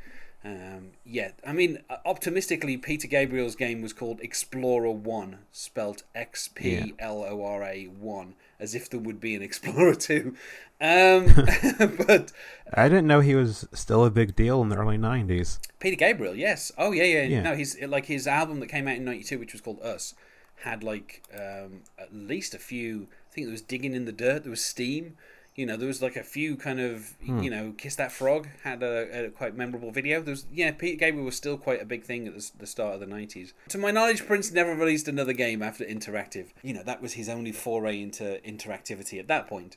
um, 0.44 0.90
yeah, 1.06 1.30
I 1.46 1.54
mean, 1.54 1.78
uh, 1.88 1.96
optimistically, 2.04 2.76
Peter 2.76 3.08
Gabriel's 3.08 3.56
game 3.56 3.80
was 3.80 3.94
called 3.94 4.20
Explorer 4.20 4.90
One, 4.90 5.38
spelt 5.52 6.02
X 6.14 6.48
P 6.48 6.92
L 6.98 7.24
O 7.24 7.42
R 7.44 7.62
A 7.64 7.84
One, 7.84 8.34
as 8.60 8.74
if 8.74 8.90
there 8.90 9.00
would 9.00 9.20
be 9.20 9.34
an 9.34 9.42
Explorer 9.42 9.94
Two. 9.94 10.36
Um, 10.82 11.32
but 12.06 12.30
I 12.74 12.90
didn't 12.90 13.06
know 13.06 13.20
he 13.20 13.34
was 13.34 13.66
still 13.72 14.04
a 14.04 14.10
big 14.10 14.36
deal 14.36 14.60
in 14.60 14.68
the 14.68 14.76
early 14.76 14.98
'90s. 14.98 15.58
Peter 15.80 15.96
Gabriel, 15.96 16.34
yes. 16.34 16.70
Oh 16.76 16.92
yeah, 16.92 17.04
yeah. 17.04 17.22
Yeah. 17.22 17.42
No, 17.42 17.56
he's 17.56 17.80
like 17.80 18.04
his 18.06 18.26
album 18.26 18.60
that 18.60 18.66
came 18.66 18.86
out 18.86 18.96
in 18.96 19.04
'92, 19.04 19.38
which 19.38 19.52
was 19.52 19.62
called 19.62 19.80
Us, 19.80 20.14
had 20.56 20.84
like 20.84 21.22
um, 21.32 21.84
at 21.98 22.14
least 22.14 22.54
a 22.54 22.58
few. 22.58 23.08
I 23.30 23.34
think 23.34 23.46
there 23.46 23.52
was 23.52 23.62
digging 23.62 23.94
in 23.94 24.04
the 24.04 24.12
dirt. 24.12 24.42
There 24.42 24.50
was 24.50 24.62
steam. 24.64 25.16
You 25.56 25.66
know, 25.66 25.76
there 25.76 25.86
was 25.86 26.02
like 26.02 26.16
a 26.16 26.24
few 26.24 26.56
kind 26.56 26.80
of 26.80 27.14
you 27.24 27.48
know, 27.48 27.74
kiss 27.78 27.94
that 27.96 28.10
frog 28.10 28.48
had 28.64 28.82
a, 28.82 29.26
a 29.26 29.30
quite 29.30 29.56
memorable 29.56 29.92
video. 29.92 30.20
There 30.20 30.32
was 30.32 30.46
yeah, 30.52 30.72
Peter 30.72 30.96
Gabriel 30.98 31.24
was 31.24 31.36
still 31.36 31.56
quite 31.56 31.80
a 31.80 31.84
big 31.84 32.02
thing 32.04 32.26
at 32.26 32.34
the, 32.34 32.50
the 32.58 32.66
start 32.66 32.94
of 32.94 33.00
the 33.00 33.06
'90s. 33.06 33.52
To 33.68 33.78
my 33.78 33.92
knowledge, 33.92 34.26
Prince 34.26 34.50
never 34.50 34.74
released 34.74 35.06
another 35.06 35.32
game 35.32 35.62
after 35.62 35.84
interactive. 35.84 36.46
You 36.62 36.74
know, 36.74 36.82
that 36.82 37.00
was 37.00 37.12
his 37.12 37.28
only 37.28 37.52
foray 37.52 38.00
into 38.02 38.40
interactivity 38.44 39.20
at 39.20 39.28
that 39.28 39.46
point. 39.46 39.76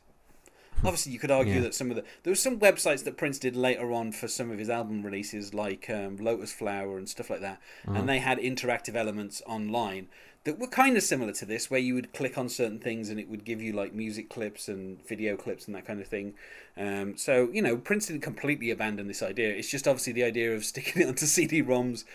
Obviously, 0.84 1.12
you 1.12 1.18
could 1.20 1.32
argue 1.32 1.56
Yeah. 1.56 1.62
that 1.62 1.74
some 1.76 1.90
of 1.90 1.96
the 1.96 2.04
there 2.24 2.30
was 2.32 2.40
some 2.42 2.60
websites 2.60 3.04
that 3.04 3.18
Prince 3.18 3.40
did 3.40 3.56
later 3.56 3.92
on 3.92 4.12
for 4.12 4.28
some 4.28 4.52
of 4.52 4.60
his 4.60 4.70
album 4.70 5.04
releases, 5.04 5.54
like 5.54 5.90
um, 5.90 6.18
Lotus 6.18 6.54
Flower 6.54 6.98
and 6.98 7.10
stuff 7.10 7.30
like 7.32 7.42
that, 7.42 7.60
and 7.86 8.08
they 8.08 8.20
had 8.20 8.38
interactive 8.40 8.96
elements 8.96 9.42
online 9.48 10.08
that 10.48 10.58
were 10.58 10.68
kind 10.68 10.96
of 10.96 11.04
similar 11.04 11.34
to 11.34 11.46
this, 11.46 11.70
where 11.70 11.80
you 11.80 11.94
would 11.94 12.14
click 12.14 12.38
on 12.38 12.48
certain 12.48 12.80
things 12.80 13.10
and 13.10 13.20
it 13.20 13.30
would 13.30 13.44
give 13.44 13.62
you 13.62 13.74
like 13.74 13.94
music 13.94 14.30
clips 14.30 14.70
and 14.70 15.06
video 15.06 15.36
clips 15.36 15.66
and 15.66 15.76
that 15.76 15.86
kind 15.86 16.00
of 16.00 16.08
thing. 16.08 16.36
Um, 16.78 17.18
so 17.18 17.50
you 17.52 17.62
know, 17.62 17.76
Prince 17.76 18.08
didn't 18.08 18.22
completely 18.22 18.72
abandon 18.72 19.10
this 19.10 19.22
idea. 19.22 19.50
It's 19.50 19.70
just 19.70 19.90
obviously 19.90 20.14
the 20.14 20.24
idea 20.24 20.56
of 20.56 20.64
sticking 20.72 21.02
it 21.02 21.08
onto 21.10 21.26
CD-ROMs. 21.26 22.06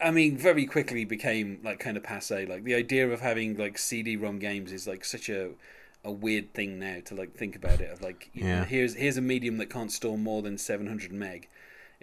I 0.00 0.10
mean, 0.10 0.38
very 0.38 0.64
quickly 0.64 1.04
became 1.04 1.60
like 1.62 1.80
kind 1.80 1.98
of 1.98 2.02
passe. 2.02 2.46
Like 2.46 2.64
the 2.64 2.74
idea 2.74 3.10
of 3.10 3.20
having 3.20 3.58
like 3.58 3.76
CD-ROM 3.76 4.38
games 4.38 4.72
is 4.72 4.86
like 4.86 5.04
such 5.04 5.28
a 5.28 5.50
a 6.02 6.10
weird 6.10 6.54
thing 6.54 6.78
now 6.78 7.00
to 7.04 7.14
like 7.14 7.34
think 7.34 7.56
about 7.56 7.82
it. 7.82 7.90
Of 7.90 8.00
like, 8.00 8.30
you 8.32 8.44
know, 8.44 8.64
here's 8.64 8.94
here's 8.94 9.18
a 9.18 9.22
medium 9.22 9.58
that 9.58 9.68
can't 9.68 9.92
store 9.92 10.16
more 10.16 10.40
than 10.40 10.56
700 10.56 11.12
meg. 11.12 11.48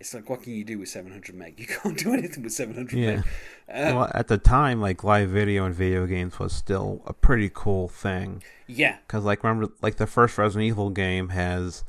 It's 0.01 0.13
like, 0.15 0.29
what 0.29 0.41
can 0.41 0.53
you 0.53 0.63
do 0.63 0.79
with 0.79 0.89
700 0.89 1.35
meg? 1.35 1.55
You 1.59 1.67
can't 1.67 1.97
do 1.97 2.13
anything 2.13 2.43
with 2.43 2.53
700 2.53 2.97
Yeah. 2.99 3.15
meg. 3.17 3.23
Uh, 3.69 3.95
well, 3.95 4.11
at 4.13 4.27
the 4.27 4.37
time, 4.37 4.81
like 4.81 5.03
live 5.03 5.29
video 5.29 5.63
and 5.65 5.73
video 5.75 6.05
games 6.07 6.37
was 6.39 6.51
still 6.53 7.01
a 7.05 7.13
pretty 7.13 7.49
cool 7.53 7.87
thing. 7.87 8.43
yeah, 8.67 8.97
Because 9.07 9.23
like 9.23 9.43
remember, 9.43 9.71
like 9.81 9.95
the 9.97 10.07
first 10.07 10.37
Resident 10.37 10.67
Evil 10.67 10.89
game 10.89 11.29
has, 11.29 11.83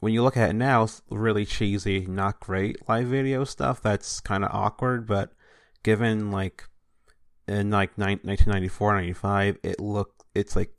when 0.00 0.12
you 0.12 0.22
look 0.22 0.36
at 0.36 0.50
it 0.50 0.52
now, 0.52 0.84
it's 0.84 1.02
really 1.10 1.44
cheesy, 1.44 2.06
not 2.06 2.38
great 2.38 2.86
live 2.88 3.08
video 3.08 3.44
stuff. 3.44 3.80
That's 3.82 4.20
kind 4.20 4.44
of 4.44 4.50
awkward, 4.52 5.06
but 5.06 5.32
given 5.82 6.30
like 6.30 6.68
in 7.48 7.70
like 7.70 7.96
nine, 7.96 8.20
1994, 8.22 8.92
95, 8.94 9.58
it 9.62 9.80
looked 9.80 10.22
it's 10.34 10.54
like 10.54 10.70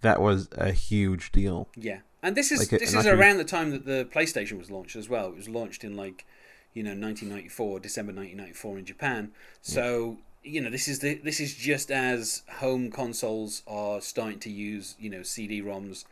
that 0.00 0.20
was 0.20 0.48
a 0.56 0.72
huge 0.72 1.30
deal. 1.30 1.68
yeah. 1.76 1.98
And 2.26 2.36
this 2.36 2.50
is 2.50 2.58
Like, 2.58 2.80
this 2.80 2.92
is 2.92 3.06
around 3.06 3.36
the 3.36 3.44
time 3.44 3.70
that 3.70 3.86
the 3.86 4.04
PlayStation 4.12 4.58
was 4.58 4.68
launched 4.68 4.96
as 4.96 5.08
well. 5.08 5.28
It 5.28 5.36
was 5.36 5.48
launched 5.48 5.84
in 5.84 5.96
like, 5.96 6.26
you 6.74 6.82
know, 6.82 6.90
1994, 6.90 7.78
December 7.78 8.12
1994 8.12 8.78
in 8.78 8.84
Japan. 8.84 9.30
So 9.62 10.18
you 10.42 10.60
know, 10.60 10.68
this 10.68 10.88
is 10.88 10.98
the 10.98 11.14
this 11.14 11.38
is 11.38 11.54
just 11.54 11.92
as 11.92 12.42
home 12.54 12.90
consoles 12.90 13.62
are 13.66 14.00
starting 14.00 14.40
to 14.40 14.50
use 14.50 14.96
you 14.98 15.08
know 15.08 15.22
CD-ROMs 15.22 16.04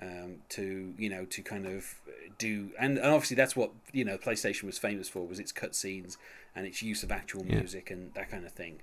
um, 0.00 0.36
to 0.50 0.94
you 0.96 1.10
know 1.10 1.26
to 1.26 1.42
kind 1.42 1.66
of 1.66 1.94
do 2.38 2.70
and, 2.78 2.96
and 2.98 3.06
obviously 3.06 3.34
that's 3.34 3.56
what 3.56 3.70
you 3.92 4.04
know 4.04 4.16
PlayStation 4.16 4.64
was 4.64 4.78
famous 4.78 5.08
for 5.08 5.26
was 5.26 5.38
its 5.40 5.52
cutscenes 5.52 6.16
and 6.54 6.66
its 6.66 6.82
use 6.82 7.02
of 7.02 7.12
actual 7.12 7.44
Yeah. 7.46 7.56
music 7.56 7.90
and 7.90 8.14
that 8.14 8.30
kind 8.30 8.44
of 8.46 8.52
thing. 8.52 8.80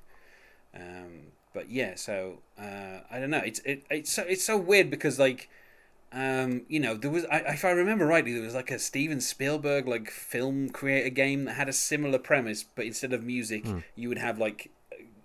Um, 0.75 1.31
but 1.53 1.69
yeah, 1.69 1.95
so 1.95 2.39
uh, 2.59 2.99
I 3.09 3.19
don't 3.19 3.29
know. 3.31 3.43
It's 3.45 3.59
it, 3.59 3.85
it's 3.89 4.11
so 4.11 4.23
it's 4.23 4.43
so 4.43 4.55
weird 4.57 4.89
because 4.91 5.17
like 5.19 5.49
um, 6.15 6.61
you 6.69 6.79
know 6.79 6.95
there 6.95 7.11
was 7.11 7.25
I, 7.25 7.39
if 7.39 7.65
I 7.65 7.71
remember 7.71 8.05
rightly 8.07 8.33
there 8.33 8.41
was 8.41 8.55
like 8.55 8.71
a 8.71 8.79
Steven 8.79 9.19
Spielberg 9.19 9.85
like 9.87 10.09
film 10.09 10.69
creator 10.69 11.09
game 11.09 11.43
that 11.45 11.55
had 11.55 11.67
a 11.67 11.73
similar 11.73 12.17
premise, 12.17 12.63
but 12.63 12.85
instead 12.85 13.11
of 13.11 13.23
music 13.23 13.65
hmm. 13.65 13.79
you 13.95 14.07
would 14.09 14.17
have 14.17 14.39
like 14.39 14.71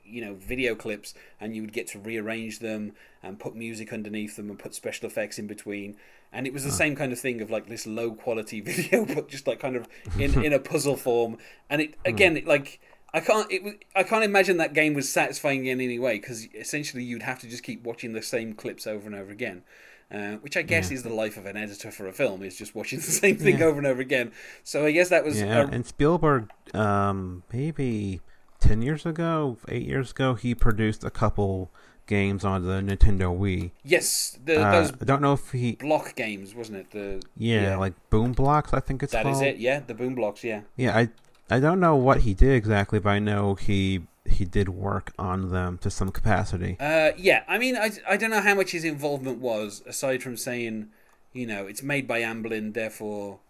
you 0.04 0.20
know 0.20 0.34
video 0.34 0.74
clips 0.74 1.14
and 1.40 1.54
you 1.54 1.62
would 1.62 1.72
get 1.72 1.86
to 1.86 1.98
rearrange 2.00 2.58
them 2.58 2.92
and 3.22 3.38
put 3.38 3.54
music 3.54 3.92
underneath 3.92 4.34
them 4.34 4.50
and 4.50 4.58
put 4.58 4.74
special 4.74 5.06
effects 5.06 5.38
in 5.38 5.46
between 5.46 5.96
and 6.32 6.48
it 6.48 6.52
was 6.52 6.64
the 6.64 6.70
ah. 6.70 6.72
same 6.72 6.96
kind 6.96 7.12
of 7.12 7.20
thing 7.20 7.40
of 7.40 7.48
like 7.48 7.68
this 7.68 7.86
low 7.86 8.12
quality 8.12 8.60
video 8.60 9.04
but 9.04 9.28
just 9.28 9.46
like 9.46 9.60
kind 9.60 9.76
of 9.76 9.86
in 10.18 10.44
in 10.44 10.52
a 10.52 10.58
puzzle 10.58 10.96
form 10.96 11.38
and 11.68 11.80
it 11.80 11.94
hmm. 11.94 12.08
again 12.08 12.36
it 12.36 12.46
like 12.46 12.80
I 13.12 13.18
can't. 13.18 13.50
It 13.50 13.64
was. 13.64 13.74
I 13.96 14.04
can't 14.04 14.22
imagine 14.22 14.58
that 14.58 14.72
game 14.72 14.94
was 14.94 15.08
satisfying 15.08 15.66
in 15.66 15.80
any 15.80 15.98
way 15.98 16.20
because 16.20 16.46
essentially 16.54 17.02
you'd 17.02 17.22
have 17.22 17.40
to 17.40 17.48
just 17.48 17.64
keep 17.64 17.82
watching 17.82 18.12
the 18.12 18.22
same 18.22 18.52
clips 18.52 18.86
over 18.86 19.04
and 19.04 19.16
over 19.16 19.32
again, 19.32 19.64
uh, 20.12 20.32
which 20.42 20.56
I 20.56 20.62
guess 20.62 20.90
is 20.90 21.02
the 21.02 21.12
life 21.14 21.36
of 21.36 21.46
an 21.46 21.56
editor 21.56 21.90
for 21.90 22.06
a 22.08 22.12
film 22.12 22.42
is 22.42 22.56
just 22.56 22.74
watching 22.74 22.98
the 23.04 23.04
same 23.04 23.36
thing 23.36 23.58
Yeah. 23.58 23.66
over 23.66 23.78
and 23.78 23.86
over 23.86 24.00
again. 24.00 24.32
So 24.64 24.86
I 24.86 24.92
guess 24.92 25.08
that 25.10 25.24
was. 25.24 25.40
Yeah, 25.40 25.62
a- 25.62 25.66
and 25.66 25.86
Spielberg, 25.86 26.50
um, 26.74 27.42
maybe 27.52 28.20
ten 28.60 28.82
years 28.82 29.06
ago, 29.06 29.56
eight 29.68 29.86
years 29.86 30.10
ago, 30.10 30.34
he 30.34 30.54
produced 30.54 31.04
a 31.04 31.10
couple 31.10 31.70
games 32.06 32.44
on 32.44 32.66
the 32.66 32.80
Nintendo 32.80 33.36
Wii. 33.38 33.70
yes, 33.84 34.36
the, 34.44 34.60
Uh, 34.60 34.72
those 34.72 34.92
I 35.00 35.04
don't 35.04 35.22
know 35.22 35.34
if 35.34 35.52
he, 35.52 35.76
block 35.76 36.16
games, 36.16 36.56
wasn't 36.56 36.78
it? 36.78 36.90
The 36.90 37.22
yeah, 37.36 37.76
like 37.76 37.92
Boom 38.10 38.34
Blox, 38.34 38.74
I 38.74 38.80
think 38.80 39.04
it's 39.04 39.12
that 39.12 39.22
called. 39.22 39.36
is 39.36 39.42
it. 39.42 39.58
Yeah, 39.58 39.78
the 39.86 39.94
boom 39.94 40.16
blox. 40.16 40.42
Yeah. 40.42 40.62
Yeah, 40.76 40.96
I, 40.96 41.08
I 41.48 41.60
don't 41.60 41.78
know 41.78 41.94
what 41.94 42.22
he 42.22 42.34
did 42.34 42.50
exactly, 42.54 42.98
but 42.98 43.10
I 43.10 43.20
know 43.20 43.54
he 43.54 44.00
he 44.24 44.44
did 44.44 44.68
work 44.68 45.12
on 45.18 45.50
them 45.50 45.78
to 45.78 45.90
some 45.90 46.10
capacity. 46.10 46.76
Uh, 46.78 47.12
yeah, 47.16 47.42
I 47.48 47.58
mean, 47.58 47.76
I, 47.76 47.90
I 48.08 48.16
don't 48.16 48.30
know 48.30 48.40
how 48.40 48.54
much 48.54 48.72
his 48.72 48.84
involvement 48.84 49.38
was, 49.38 49.82
aside 49.86 50.22
from 50.22 50.36
saying, 50.36 50.88
you 51.32 51.46
know, 51.46 51.66
it's 51.66 51.82
made 51.82 52.06
by 52.06 52.20
Amblin, 52.20 52.74
therefore 52.74 53.40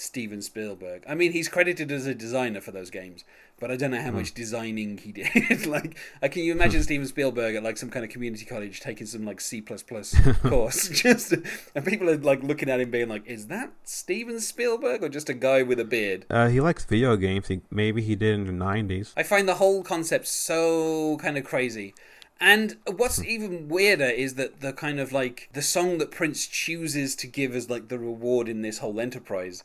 Steven 0.00 0.40
Spielberg. 0.40 1.02
I 1.08 1.16
mean, 1.16 1.32
he's 1.32 1.48
credited 1.48 1.90
as 1.90 2.06
a 2.06 2.14
designer 2.14 2.60
for 2.60 2.70
those 2.70 2.88
games, 2.88 3.24
but 3.58 3.68
I 3.72 3.76
don't 3.76 3.90
know 3.90 4.00
how 4.00 4.12
much 4.12 4.32
designing 4.32 4.96
he 4.96 5.10
did. 5.50 5.66
like, 5.66 5.98
uh, 6.22 6.28
can 6.28 6.44
you 6.44 6.52
imagine 6.52 6.84
Steven 6.84 7.06
Spielberg 7.06 7.56
at 7.56 7.64
like 7.64 7.76
some 7.76 7.90
kind 7.90 8.04
of 8.04 8.10
community 8.10 8.44
college 8.44 8.80
taking 8.80 9.08
some 9.08 9.24
like 9.24 9.40
C 9.40 9.60
course, 10.42 10.88
just 10.92 11.34
and 11.74 11.84
people 11.84 12.08
are 12.08 12.16
like 12.16 12.44
looking 12.44 12.70
at 12.70 12.78
him 12.78 12.92
being 12.92 13.08
like, 13.08 13.26
is 13.26 13.48
that 13.48 13.72
Steven 13.82 14.38
Spielberg 14.38 15.02
or 15.02 15.08
just 15.08 15.28
a 15.28 15.34
guy 15.34 15.64
with 15.64 15.80
a 15.80 15.84
beard? 15.84 16.26
Uh, 16.30 16.46
he 16.46 16.60
likes 16.60 16.84
video 16.84 17.16
games. 17.16 17.48
He, 17.48 17.60
maybe 17.68 18.00
he 18.00 18.14
did 18.14 18.34
in 18.36 18.46
the 18.46 18.52
nineties. 18.52 19.12
I 19.16 19.24
find 19.24 19.48
the 19.48 19.56
whole 19.56 19.82
concept 19.82 20.28
so 20.28 21.16
kind 21.16 21.36
of 21.36 21.42
crazy. 21.42 21.92
And 22.40 22.76
what's 22.86 23.20
even 23.24 23.68
weirder 23.68 24.04
is 24.04 24.34
that 24.34 24.60
the 24.60 24.72
kind 24.72 25.00
of 25.00 25.10
like 25.10 25.48
the 25.54 25.62
song 25.62 25.98
that 25.98 26.12
Prince 26.12 26.46
chooses 26.46 27.16
to 27.16 27.26
give 27.26 27.52
as 27.52 27.68
like 27.68 27.88
the 27.88 27.98
reward 27.98 28.48
in 28.48 28.62
this 28.62 28.78
whole 28.78 29.00
enterprise 29.00 29.64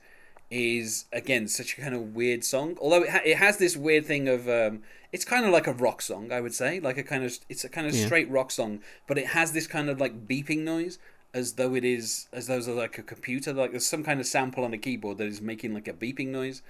is 0.51 1.05
again 1.11 1.47
such 1.47 1.77
a 1.77 1.81
kind 1.81 1.95
of 1.95 2.15
weird 2.15 2.43
song. 2.43 2.77
Although 2.81 3.03
it, 3.03 3.09
ha- 3.09 3.21
it 3.25 3.37
has 3.37 3.57
this 3.57 3.75
weird 3.75 4.05
thing 4.05 4.27
of 4.27 4.47
um, 4.47 4.81
it's 5.11 5.25
kind 5.25 5.45
of 5.45 5.51
like 5.51 5.67
a 5.67 5.73
rock 5.73 6.01
song, 6.01 6.31
I 6.31 6.41
would 6.41 6.53
say, 6.53 6.79
like 6.79 6.97
a 6.97 7.03
kind 7.03 7.23
of 7.23 7.37
it's 7.49 7.63
a 7.63 7.69
kind 7.69 7.87
of 7.87 7.93
Yeah. 7.95 8.05
straight 8.05 8.29
rock 8.29 8.51
song, 8.51 8.79
but 9.07 9.17
it 9.17 9.27
has 9.27 9.51
this 9.53 9.67
kind 9.67 9.89
of 9.89 9.99
like 9.99 10.27
beeping 10.27 10.59
noise 10.59 10.99
as 11.33 11.53
though 11.53 11.73
it 11.73 11.83
is 11.83 12.27
as 12.31 12.47
though 12.47 12.57
it's 12.57 12.67
like 12.67 12.97
a 12.99 13.03
computer, 13.03 13.53
like 13.53 13.71
there's 13.71 13.85
some 13.85 14.03
kind 14.03 14.19
of 14.19 14.25
sample 14.27 14.63
on 14.63 14.73
a 14.73 14.77
keyboard 14.77 15.17
that 15.17 15.27
is 15.27 15.41
making 15.41 15.73
like 15.73 15.87
a 15.87 15.93
beeping 15.93 16.27
noise, 16.27 16.61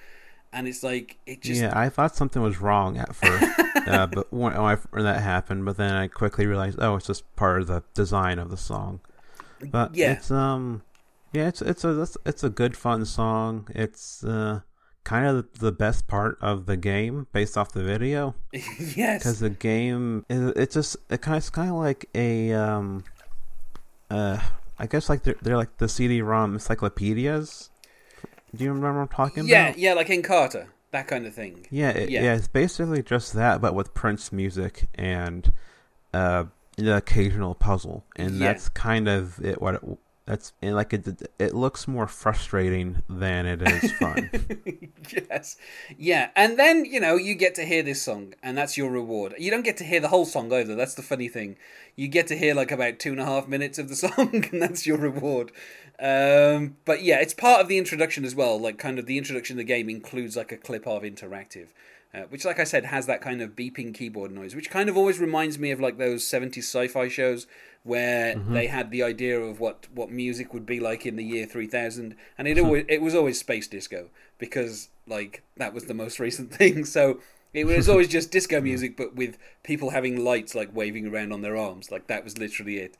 and 0.53 0.67
it's 0.67 0.83
like 0.83 1.17
it 1.25 1.41
just 1.41 1.61
yeah, 1.61 1.77
I 1.77 1.89
thought 1.89 2.15
something 2.15 2.41
was 2.41 2.61
wrong 2.61 2.97
at 2.97 3.13
first, 3.13 3.59
uh, 3.87 4.07
but 4.07 4.31
when, 4.31 4.53
when, 4.53 4.61
I, 4.61 4.75
when 4.91 5.03
that 5.03 5.21
happened, 5.21 5.65
but 5.65 5.75
then 5.75 5.91
I 5.93 6.07
quickly 6.07 6.45
realized, 6.45 6.79
oh, 6.81 6.95
it's 6.95 7.07
just 7.07 7.35
part 7.35 7.59
of 7.59 7.67
the 7.67 7.83
design 7.93 8.39
of 8.39 8.49
the 8.49 8.55
song. 8.57 9.01
But 9.69 9.95
Yeah. 9.95 10.13
it's 10.13 10.31
um, 10.31 10.83
yeah, 11.33 11.47
it's 11.47 11.61
it's 11.61 11.83
a 11.83 12.07
it's, 12.25 12.43
a 12.43 12.49
good 12.49 12.77
fun 12.77 13.05
song. 13.05 13.67
It's 13.73 14.23
uh, 14.23 14.61
kind 15.03 15.25
of 15.25 15.59
the 15.59 15.71
best 15.71 16.07
part 16.07 16.37
of 16.41 16.65
the 16.65 16.77
game 16.77 17.27
based 17.33 17.57
off 17.57 17.71
the 17.73 17.83
video 17.83 18.35
yes. 18.53 19.23
because 19.23 19.39
the 19.39 19.49
game 19.49 20.25
it, 20.29 20.53
it's 20.55 20.75
just 20.75 20.95
it 21.09 21.21
kind 21.21 21.35
of 21.35 21.39
it's 21.39 21.49
kind 21.49 21.69
of 21.69 21.75
like 21.75 22.07
a 22.15 22.53
um, 22.53 23.03
uh, 24.09 24.39
I 24.79 24.87
guess 24.87 25.09
like 25.09 25.23
they're, 25.23 25.35
they're 25.41 25.57
like 25.57 25.77
the 25.77 25.89
CD-ROM 25.89 26.53
encyclopedias. 26.53 27.69
Do 28.55 28.63
you 28.63 28.69
remember 28.71 28.99
what 28.99 29.01
I'm 29.03 29.07
talking 29.07 29.47
Yeah, 29.47 29.69
about? 29.69 29.79
yeah, 29.79 29.93
like 29.93 30.07
Encarta, 30.07 30.67
that 30.91 31.07
kind 31.07 31.25
of 31.25 31.33
thing. 31.33 31.65
Yeah, 31.71 31.89
it, 31.89 32.09
Yeah. 32.09 32.23
yeah, 32.23 32.35
It's 32.35 32.47
basically 32.47 33.01
just 33.01 33.33
that, 33.33 33.61
but 33.61 33.73
with 33.73 33.93
Prince 33.95 34.31
music 34.31 34.87
and 34.93 35.51
uh, 36.13 36.45
the 36.77 36.97
occasional 36.97 37.55
puzzle, 37.55 38.05
and 38.15 38.35
Yeah. 38.35 38.47
that's 38.53 38.69
kind 38.69 39.07
of 39.07 39.43
it. 39.43 39.59
What 39.61 39.75
it, 39.75 39.81
that's 40.25 40.53
like 40.61 40.93
it. 40.93 41.21
It 41.37 41.53
looks 41.53 41.85
more 41.85 42.07
frustrating 42.07 43.01
than 43.09 43.45
it 43.45 43.61
is 43.61 43.91
fun. 43.93 44.29
yes, 45.11 45.57
yeah, 45.97 46.29
and 46.35 46.57
then 46.57 46.85
you 46.85 47.01
know 47.01 47.17
you 47.17 47.35
get 47.35 47.55
to 47.55 47.65
hear 47.65 47.83
this 47.83 48.01
song, 48.01 48.33
and 48.41 48.57
that's 48.57 48.77
your 48.77 48.89
reward. 48.89 49.33
You 49.37 49.51
don't 49.51 49.65
get 49.65 49.75
to 49.77 49.83
hear 49.83 49.99
the 49.99 50.07
whole 50.07 50.25
song 50.25 50.53
either. 50.53 50.75
That's 50.75 50.95
the 50.95 51.01
funny 51.01 51.27
thing. 51.27 51.57
You 51.97 52.07
get 52.07 52.27
to 52.27 52.37
hear 52.37 52.55
like 52.55 52.71
about 52.71 52.99
two 52.99 53.11
and 53.11 53.19
a 53.19 53.25
half 53.25 53.49
minutes 53.49 53.77
of 53.77 53.89
the 53.89 53.95
song, 53.97 54.45
and 54.51 54.61
that's 54.61 54.87
your 54.87 54.97
reward. 54.97 55.51
Um, 55.99 56.77
but 56.85 57.03
yeah, 57.03 57.19
it's 57.19 57.33
part 57.33 57.59
of 57.59 57.67
the 57.67 57.77
introduction 57.77 58.23
as 58.23 58.33
well. 58.33 58.57
Like 58.57 58.77
kind 58.77 58.99
of 58.99 59.07
the 59.07 59.17
introduction 59.17 59.55
of 59.55 59.57
the 59.57 59.63
game 59.65 59.89
includes 59.89 60.37
like 60.37 60.53
a 60.53 60.57
clip 60.57 60.87
of 60.87 61.03
interactive. 61.03 61.67
Uh, 62.13 62.21
which, 62.29 62.45
like 62.45 62.59
I 62.59 62.63
said, 62.63 62.85
has 62.85 63.07
that 63.07 63.21
kind 63.21 63.41
of 63.41 63.55
beeping 63.55 63.91
keyboard 63.91 64.31
noise, 64.31 64.53
which 64.55 64.69
kind 64.69 64.87
of 64.87 64.95
always 64.95 65.19
reminds 65.19 65.57
me 65.57 65.71
of 65.71 65.79
like 65.79 65.97
those 65.97 66.23
70s 66.23 66.59
sci 66.59 66.87
fi 66.87 67.07
shows 67.07 67.47
where 67.81 68.35
mm-hmm. 68.35 68.53
they 68.53 68.67
had 68.67 68.91
the 68.91 69.01
idea 69.01 69.39
of 69.39 69.59
what, 69.59 69.87
what 69.93 70.11
music 70.11 70.53
would 70.53 70.65
be 70.65 70.79
like 70.79 71.07
in 71.07 71.15
the 71.15 71.23
year 71.23 71.47
3000. 71.47 72.15
And 72.37 72.47
it, 72.47 72.57
hmm. 72.57 72.65
always, 72.65 72.85
it 72.87 73.01
was 73.01 73.15
always 73.15 73.39
space 73.39 73.67
disco 73.67 74.09
because, 74.37 74.89
like, 75.07 75.43
that 75.57 75.73
was 75.73 75.85
the 75.85 75.93
most 75.95 76.19
recent 76.19 76.53
thing. 76.53 76.85
So 76.85 77.19
it 77.51 77.65
was 77.65 77.89
always 77.89 78.07
just 78.07 78.31
disco 78.31 78.59
hmm. 78.59 78.65
music, 78.65 78.95
but 78.95 79.15
with 79.15 79.37
people 79.63 79.89
having 79.89 80.23
lights 80.23 80.53
like 80.53 80.73
waving 80.73 81.07
around 81.07 81.33
on 81.33 81.41
their 81.41 81.57
arms. 81.57 81.91
Like, 81.91 82.07
that 82.07 82.23
was 82.23 82.37
literally 82.37 82.77
it. 82.77 82.95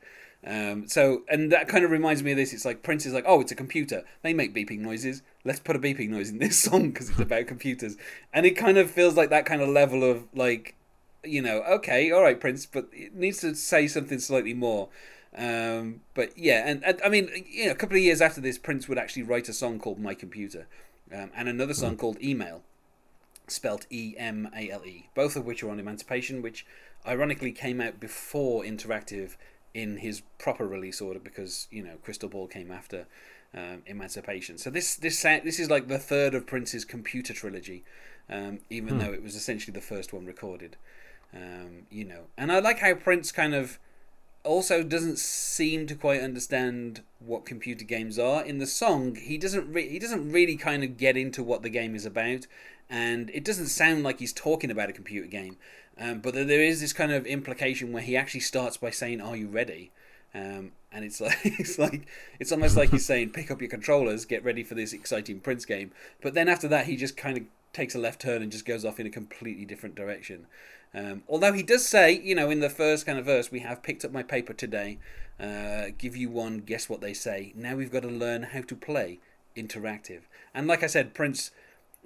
Um, 0.46 0.88
so, 0.88 1.22
and 1.28 1.50
that 1.52 1.68
kind 1.68 1.84
of 1.84 1.90
reminds 1.90 2.22
me 2.22 2.32
of 2.32 2.36
this. 2.36 2.52
It's 2.52 2.64
like 2.64 2.82
Prince 2.82 3.06
is 3.06 3.14
like, 3.14 3.24
oh, 3.26 3.40
it's 3.40 3.52
a 3.52 3.56
computer. 3.56 4.04
They 4.22 4.34
make 4.34 4.54
beeping 4.54 4.80
noises. 4.80 5.22
Let's 5.44 5.60
put 5.60 5.76
a 5.76 5.78
beeping 5.78 6.10
noise 6.10 6.28
in 6.28 6.38
this 6.38 6.58
song 6.62 6.90
because 6.90 7.10
it's 7.10 7.18
about 7.18 7.46
computers. 7.46 7.96
And 8.32 8.44
it 8.44 8.52
kind 8.52 8.76
of 8.76 8.90
feels 8.90 9.16
like 9.16 9.30
that 9.30 9.46
kind 9.46 9.62
of 9.62 9.68
level 9.68 10.04
of 10.04 10.24
like, 10.34 10.74
you 11.22 11.40
know, 11.40 11.62
okay, 11.62 12.10
all 12.10 12.22
right, 12.22 12.38
Prince, 12.38 12.66
but 12.66 12.88
it 12.92 13.14
needs 13.14 13.40
to 13.40 13.54
say 13.54 13.88
something 13.88 14.18
slightly 14.18 14.54
more. 14.54 14.88
Um, 15.36 16.02
but 16.14 16.36
yeah, 16.36 16.62
and, 16.66 16.84
and 16.84 17.00
I 17.04 17.08
mean, 17.08 17.28
you 17.50 17.66
know, 17.66 17.72
a 17.72 17.74
couple 17.74 17.96
of 17.96 18.02
years 18.02 18.20
after 18.20 18.40
this, 18.40 18.58
Prince 18.58 18.88
would 18.88 18.98
actually 18.98 19.22
write 19.22 19.48
a 19.48 19.52
song 19.52 19.78
called 19.78 19.98
My 19.98 20.14
Computer, 20.14 20.68
um, 21.12 21.30
and 21.34 21.48
another 21.48 21.74
song 21.74 21.96
called 21.96 22.18
Emale 22.20 22.60
spelt 23.48 23.86
E 23.90 24.14
M 24.16 24.48
A 24.54 24.70
L 24.70 24.84
E, 24.84 25.08
both 25.14 25.36
of 25.36 25.44
which 25.44 25.62
are 25.62 25.70
on 25.70 25.80
Emancipation, 25.80 26.40
which 26.40 26.64
ironically 27.06 27.52
came 27.52 27.80
out 27.80 27.98
before 27.98 28.62
Interactive 28.62 29.36
in 29.74 29.98
his 29.98 30.22
proper 30.38 30.66
release 30.66 31.00
order 31.00 31.18
because 31.18 31.66
you 31.70 31.82
know 31.82 31.96
Crystal 32.02 32.28
Ball 32.28 32.46
came 32.46 32.70
after 32.70 33.06
um, 33.52 33.82
Emancipation. 33.86 34.56
So 34.56 34.70
this 34.70 34.94
this 34.96 35.20
this 35.22 35.58
is 35.58 35.68
like 35.68 35.88
the 35.88 35.98
third 35.98 36.34
of 36.34 36.46
Prince's 36.46 36.84
computer 36.84 37.34
trilogy, 37.34 37.84
um, 38.30 38.60
even 38.70 38.98
though 38.98 39.12
it 39.12 39.22
was 39.22 39.34
essentially 39.34 39.72
the 39.72 39.80
first 39.80 40.12
one 40.12 40.24
recorded. 40.24 40.76
Um, 41.34 41.86
you 41.90 42.04
know, 42.04 42.26
and 42.38 42.52
I 42.52 42.60
like 42.60 42.78
how 42.78 42.94
Prince 42.94 43.32
kind 43.32 43.54
of 43.54 43.78
also 44.44 44.82
doesn't 44.82 45.18
seem 45.18 45.86
to 45.86 45.94
quite 45.94 46.20
understand 46.20 47.02
what 47.18 47.46
computer 47.46 47.84
games 47.84 48.18
are. 48.18 48.44
In 48.44 48.58
the 48.58 48.66
song, 48.66 49.16
he 49.16 49.38
doesn't 49.38 49.72
re- 49.72 49.88
he 49.88 49.98
doesn't 49.98 50.30
really 50.30 50.56
kind 50.56 50.84
of 50.84 50.96
get 50.96 51.16
into 51.16 51.42
what 51.42 51.62
the 51.62 51.70
game 51.70 51.94
is 51.94 52.06
about, 52.06 52.46
and 52.88 53.30
it 53.30 53.44
doesn't 53.44 53.68
sound 53.68 54.04
like 54.04 54.20
he's 54.20 54.32
talking 54.32 54.70
about 54.70 54.90
a 54.90 54.92
computer 54.92 55.26
game. 55.26 55.56
Um, 55.98 56.20
but 56.20 56.34
there 56.34 56.62
is 56.62 56.80
this 56.80 56.92
kind 56.92 57.12
of 57.12 57.26
implication 57.26 57.92
where 57.92 58.02
he 58.02 58.16
actually 58.16 58.40
starts 58.40 58.76
by 58.76 58.90
saying, 58.90 59.20
"Are 59.20 59.36
you 59.36 59.48
ready?" 59.48 59.90
Um, 60.34 60.72
and 60.92 61.04
it's 61.04 61.20
like 61.22 61.38
it's 61.44 61.78
like 61.78 62.06
it's 62.38 62.52
almost 62.52 62.76
like 62.76 62.90
he's 62.90 63.06
saying, 63.06 63.30
"Pick 63.30 63.50
up 63.50 63.60
your 63.60 63.70
controllers, 63.70 64.24
get 64.24 64.44
ready 64.44 64.62
for 64.62 64.74
this 64.74 64.92
exciting 64.92 65.40
Prince 65.40 65.64
game." 65.64 65.90
But 66.20 66.34
then 66.34 66.48
after 66.48 66.68
that, 66.68 66.86
he 66.86 66.96
just 66.96 67.16
kind 67.16 67.38
of 67.38 67.44
takes 67.72 67.94
a 67.94 67.98
left 67.98 68.20
turn 68.20 68.42
and 68.42 68.52
just 68.52 68.66
goes 68.66 68.84
off 68.84 69.00
in 69.00 69.06
a 69.06 69.10
completely 69.10 69.64
different 69.64 69.94
direction. 69.94 70.46
Um, 70.94 71.22
although 71.28 71.52
he 71.52 71.62
does 71.62 71.86
say, 71.86 72.12
you 72.12 72.34
know, 72.34 72.50
in 72.50 72.60
the 72.60 72.70
first 72.70 73.04
kind 73.04 73.18
of 73.18 73.24
verse, 73.24 73.50
we 73.50 73.60
have 73.60 73.82
picked 73.82 74.04
up 74.04 74.12
my 74.12 74.22
paper 74.22 74.52
today. 74.52 74.98
Uh, 75.40 75.86
give 75.98 76.16
you 76.16 76.30
one, 76.30 76.58
guess 76.58 76.88
what 76.88 77.00
they 77.00 77.12
say. 77.12 77.52
Now 77.56 77.74
we've 77.74 77.90
got 77.90 78.02
to 78.02 78.08
learn 78.08 78.44
how 78.44 78.60
to 78.62 78.76
play 78.76 79.18
interactive. 79.56 80.20
And 80.54 80.68
like 80.68 80.84
I 80.84 80.86
said, 80.86 81.12
Prince, 81.12 81.50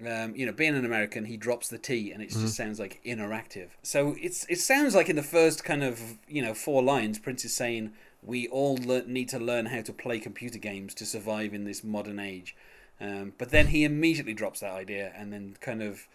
um, 0.07 0.35
you 0.35 0.47
know, 0.47 0.52
being 0.52 0.75
an 0.75 0.85
American, 0.85 1.26
he 1.26 1.37
drops 1.37 1.68
the 1.68 1.78
T, 1.78 2.12
and 2.12 2.23
it 2.23 2.30
just 2.30 2.54
sounds 2.54 2.78
like 2.78 3.00
interactive. 3.04 3.68
So 3.83 4.14
it's 4.18 4.47
it 4.49 4.61
sounds 4.61 4.95
like 4.95 5.09
in 5.09 5.16
the 5.16 5.23
first 5.23 5.64
kind 5.64 5.83
of 5.83 6.18
you 6.28 6.40
know 6.40 6.54
four 6.54 6.83
lines, 6.83 7.18
Prince 7.18 7.45
is 7.45 7.54
saying 7.54 7.92
we 8.23 8.49
all 8.49 8.78
le- 8.83 9.07
need 9.07 9.28
to 9.30 9.38
learn 9.38 9.66
how 9.66 9.83
to 9.83 9.92
play 9.92 10.18
computer 10.21 10.59
games 10.59 10.95
to 10.95 11.04
survive 11.04 11.52
in 11.52 11.64
this 11.64 11.83
modern 11.85 12.18
age. 12.18 12.57
Um, 13.00 13.33
but 13.38 13.50
then 13.50 13.68
he 13.68 13.85
immediately 13.85 14.35
drops 14.35 14.61
that 14.61 14.73
idea, 14.73 15.12
and 15.16 15.33
then 15.33 15.57
kind 15.61 15.83
of 15.83 16.09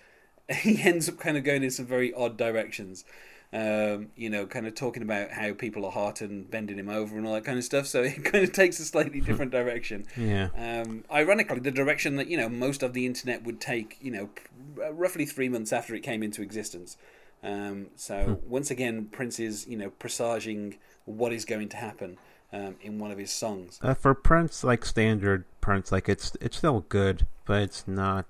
he 0.61 0.81
ends 0.81 1.07
up 1.09 1.17
kind 1.19 1.37
of 1.37 1.43
going 1.43 1.63
in 1.63 1.71
some 1.71 1.85
very 1.85 2.13
odd 2.13 2.37
directions. 2.37 3.05
Um, 3.51 4.07
you 4.15 4.31
know, 4.31 4.47
kind 4.47 4.65
of 4.65 4.73
talking 4.73 5.03
about 5.03 5.29
how 5.29 5.53
people 5.53 5.85
are 5.85 5.91
hot 5.91 6.21
and 6.21 6.49
bending 6.49 6.79
him 6.79 6.89
over 6.89 7.15
and 7.15 7.27
all 7.27 7.35
that 7.35 7.45
kind 7.45 7.59
of 7.59 7.63
stuff. 7.63 7.85
So 7.85 8.01
it 8.01 8.25
kind 8.31 8.43
of 8.43 8.51
takes 8.51 8.79
a 8.79 8.85
slightly 8.85 9.21
different 9.21 9.51
direction. 9.59 10.07
Yeah. 10.17 10.49
Um, 10.57 11.03
ironically, 11.11 11.59
the 11.59 11.69
direction 11.69 12.15
that 12.15 12.27
you 12.27 12.37
know 12.37 12.49
most 12.49 12.81
of 12.81 12.93
the 12.93 13.05
internet 13.05 13.43
would 13.43 13.61
take, 13.61 13.97
you 14.01 14.11
know, 14.11 14.29
roughly 14.91 15.25
three 15.25 15.49
months 15.49 15.71
after 15.71 15.93
it 15.93 16.01
came 16.01 16.23
into 16.23 16.41
existence. 16.41 16.97
Um, 17.43 17.87
so 17.95 18.41
once 18.47 18.71
again, 18.71 19.09
Prince 19.11 19.39
is 19.39 19.67
you 19.67 19.77
know 19.77 19.91
presaging 19.91 20.77
what 21.05 21.31
is 21.31 21.45
going 21.45 21.69
to 21.69 21.77
happen 21.77 22.17
um, 22.53 22.75
in 22.81 22.99
one 22.99 23.11
of 23.11 23.17
his 23.17 23.31
songs. 23.31 23.79
Uh, 23.81 23.93
for 23.93 24.13
Prince, 24.13 24.63
like 24.63 24.85
standard 24.85 25.45
Prince, 25.61 25.91
like 25.91 26.07
it's 26.07 26.35
it's 26.39 26.57
still 26.57 26.81
good, 26.89 27.27
but 27.45 27.61
it's 27.61 27.87
not 27.87 28.25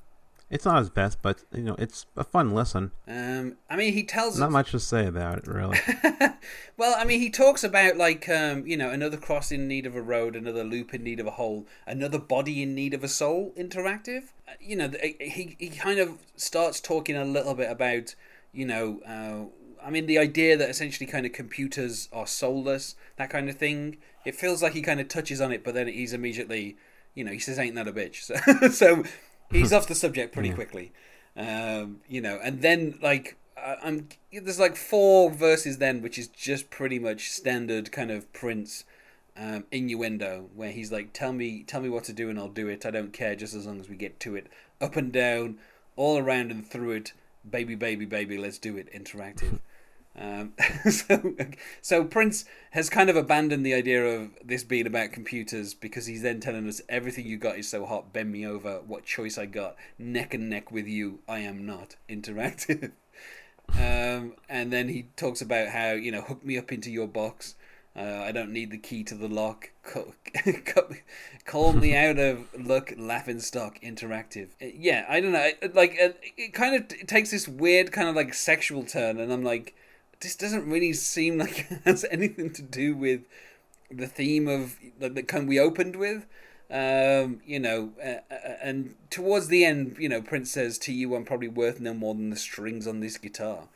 it's 0.54 0.66
not 0.66 0.78
his 0.78 0.90
best, 0.92 1.22
but 1.22 1.44
you 1.52 1.64
know 1.64 1.76
it's 1.80 2.06
a 2.16 2.24
fun 2.24 2.54
listen. 2.54 2.92
Um, 3.08 3.58
I 3.70 3.76
mean, 3.76 3.94
he 3.94 4.04
tells 4.04 4.40
Not 4.40 4.52
much 4.52 4.72
to 4.72 4.80
say 4.80 5.08
about 5.08 5.40
it, 5.40 5.48
really. 5.48 5.80
Well, 6.76 6.96
I 6.98 7.06
mean, 7.06 7.20
he 7.20 7.30
talks 7.30 7.64
about 7.64 7.98
like 7.98 8.28
um, 8.28 8.66
you 8.66 8.78
know 8.78 8.90
another 8.90 9.18
cross 9.18 9.52
in 9.52 9.68
need 9.68 9.86
of 9.86 9.96
a 9.96 10.02
road, 10.02 10.36
another 10.36 10.64
loop 10.64 10.94
in 10.94 11.04
need 11.04 11.20
of 11.20 11.28
a 11.28 11.32
hole, 11.32 11.68
another 11.86 12.18
body 12.20 12.64
in 12.64 12.74
need 12.74 12.94
of 12.94 13.04
a 13.04 13.08
soul. 13.08 13.54
Interactive. 13.58 14.24
Uh, 14.48 14.54
you 14.60 14.76
know, 14.76 14.92
he 15.20 15.56
he 15.60 15.70
kind 15.70 16.00
of 16.00 16.18
starts 16.36 16.80
talking 16.80 17.16
a 17.16 17.26
little 17.26 17.54
bit 17.54 17.72
about 17.72 18.16
you 18.52 18.66
know. 18.66 19.02
Uh, 19.08 19.86
I 19.86 19.90
mean, 19.90 20.06
the 20.06 20.18
idea 20.18 20.56
that 20.58 20.70
essentially 20.70 21.06
kind 21.06 21.26
of 21.26 21.34
computers 21.34 22.08
are 22.14 22.26
soulless, 22.26 22.96
that 23.18 23.30
kind 23.30 23.50
of 23.50 23.58
thing. 23.58 23.98
It 24.26 24.36
feels 24.36 24.64
like 24.64 24.74
he 24.74 24.82
kind 24.82 25.02
of 25.02 25.10
touches 25.10 25.42
on 25.42 25.52
it, 25.52 25.64
but 25.64 25.74
then 25.74 25.88
he's 25.88 26.14
immediately, 26.14 26.78
you 27.14 27.24
know, 27.24 27.32
he 27.32 27.40
says, 27.40 27.60
"Ain't 27.60 27.76
that 27.76 27.88
a 27.88 27.94
bitch?" 27.94 28.24
So, 28.70 28.70
so 28.70 29.04
he's 29.52 29.74
off 29.78 29.88
the 29.88 29.96
subject 29.96 30.34
pretty 30.34 30.52
quickly. 30.52 30.92
Um, 31.36 32.02
you 32.08 32.22
know, 32.22 32.40
and 32.44 32.62
then 32.62 33.00
like 33.02 33.38
I'm 33.58 34.10
there's 34.32 34.60
like 34.60 34.76
four 34.76 35.32
verses 35.32 35.78
then, 35.78 36.02
which 36.02 36.18
is 36.18 36.28
just 36.28 36.70
pretty 36.70 37.00
much 37.00 37.32
standard 37.32 37.92
kind 37.92 38.12
of 38.12 38.32
Prince 38.34 38.84
um, 39.38 39.66
innuendo, 39.72 40.50
where 40.56 40.72
he's 40.72 40.92
like, 40.92 41.14
"Tell 41.14 41.34
me, 41.34 41.64
tell 41.64 41.82
me 41.82 41.90
what 41.90 42.04
to 42.06 42.14
do, 42.14 42.30
and 42.30 42.38
I'll 42.38 42.50
do 42.50 42.68
it. 42.68 42.86
I 42.86 42.92
don't 42.92 43.14
care, 43.14 43.36
just 43.36 43.54
as 43.54 43.66
long 43.66 43.80
as 43.80 43.90
we 43.90 43.96
get 43.96 44.20
to 44.22 44.36
it. 44.36 44.48
Up 44.82 44.96
and 44.96 45.12
down, 45.12 45.58
all 45.96 46.18
around 46.18 46.52
and 46.52 46.66
through 46.66 46.92
it, 46.92 47.14
baby, 47.50 47.76
baby, 47.76 48.06
baby. 48.06 48.38
Let's 48.38 48.58
do 48.58 48.78
it. 48.78 48.92
Interactive." 48.94 49.60
Um, 50.20 50.54
so, 50.90 51.36
so 51.82 52.04
Prince 52.04 52.46
has 52.72 52.90
kind 52.90 53.10
of 53.10 53.16
abandoned 53.16 53.66
the 53.66 53.74
idea 53.74 54.06
of 54.06 54.32
this 54.44 54.64
being 54.64 54.88
about 54.88 55.12
computers 55.12 55.74
because 55.74 56.06
he's 56.06 56.22
then 56.22 56.40
telling 56.40 56.68
us 56.68 56.82
everything 56.88 57.26
you 57.26 57.38
got 57.38 57.58
is 57.58 57.70
so 57.70 57.86
hot. 57.86 58.14
Bend 58.14 58.32
me 58.32 58.46
over. 58.46 58.82
What 58.86 59.06
choice 59.06 59.38
I 59.38 59.46
got? 59.46 59.76
Neck 59.98 60.34
and 60.34 60.50
neck 60.50 60.72
with 60.72 60.88
you. 60.88 61.20
I 61.28 61.40
am 61.40 61.66
not 61.66 61.96
interactive. 62.10 62.92
um, 63.76 64.36
and 64.50 64.72
then 64.72 64.90
he 64.90 65.08
talks 65.16 65.42
about 65.42 65.70
how 65.70 65.92
you 65.92 66.12
know 66.12 66.22
hook 66.22 66.46
me 66.46 66.58
up 66.58 66.72
into 66.72 66.92
your 66.92 67.08
box. 67.08 67.56
Uh, 67.96 68.24
I 68.26 68.32
don't 68.32 68.52
need 68.52 68.72
the 68.72 68.80
key 68.80 69.04
to 69.04 69.14
the 69.14 69.28
lock. 69.28 69.70
Call, 69.84 70.16
call 71.46 71.74
me 71.74 71.96
out 71.96 72.18
of 72.18 72.48
luck, 72.58 72.92
laughing 72.98 73.40
stock, 73.40 73.80
interactive. 73.82 74.50
Uh, 74.60 74.72
Yeah, 74.76 75.06
I 75.08 75.20
don't 75.20 75.32
know. 75.32 75.52
Like 75.74 75.98
uh, 76.04 76.10
it 76.36 76.54
kind 76.54 76.76
of 76.76 77.08
takes 77.08 77.30
this 77.30 77.48
weird 77.48 77.92
kind 77.92 78.10
of 78.10 78.16
like 78.16 78.34
sexual 78.34 78.84
turn, 78.84 79.20
and 79.20 79.32
I'm 79.32 79.44
like, 79.44 79.76
this 80.24 80.36
doesn't 80.36 80.68
really 80.68 80.94
seem 80.94 81.38
like 81.38 81.68
it 81.72 81.82
has 81.86 82.06
anything 82.10 82.52
to 82.54 82.62
do 82.62 82.96
with 82.96 83.22
the 83.92 84.08
theme 84.08 84.48
of 84.48 84.78
like 85.00 85.14
the 85.14 85.24
kind 85.24 85.48
we 85.48 85.60
opened 85.60 85.96
with. 85.96 86.26
Um, 86.72 87.42
you 87.46 87.60
know, 87.60 87.92
uh, 88.04 88.22
and 88.64 88.96
towards 89.12 89.48
the 89.48 89.64
end, 89.64 89.98
you 90.00 90.10
know, 90.10 90.22
Prince 90.22 90.52
says, 90.52 90.80
"To 90.80 90.94
you, 90.94 91.14
I'm 91.14 91.26
probably 91.26 91.50
worth 91.50 91.80
no 91.80 91.94
more 91.94 92.16
than 92.16 92.32
the 92.32 92.36
strings 92.36 92.88
on 92.88 93.00
this 93.00 93.18
guitar." 93.18 93.68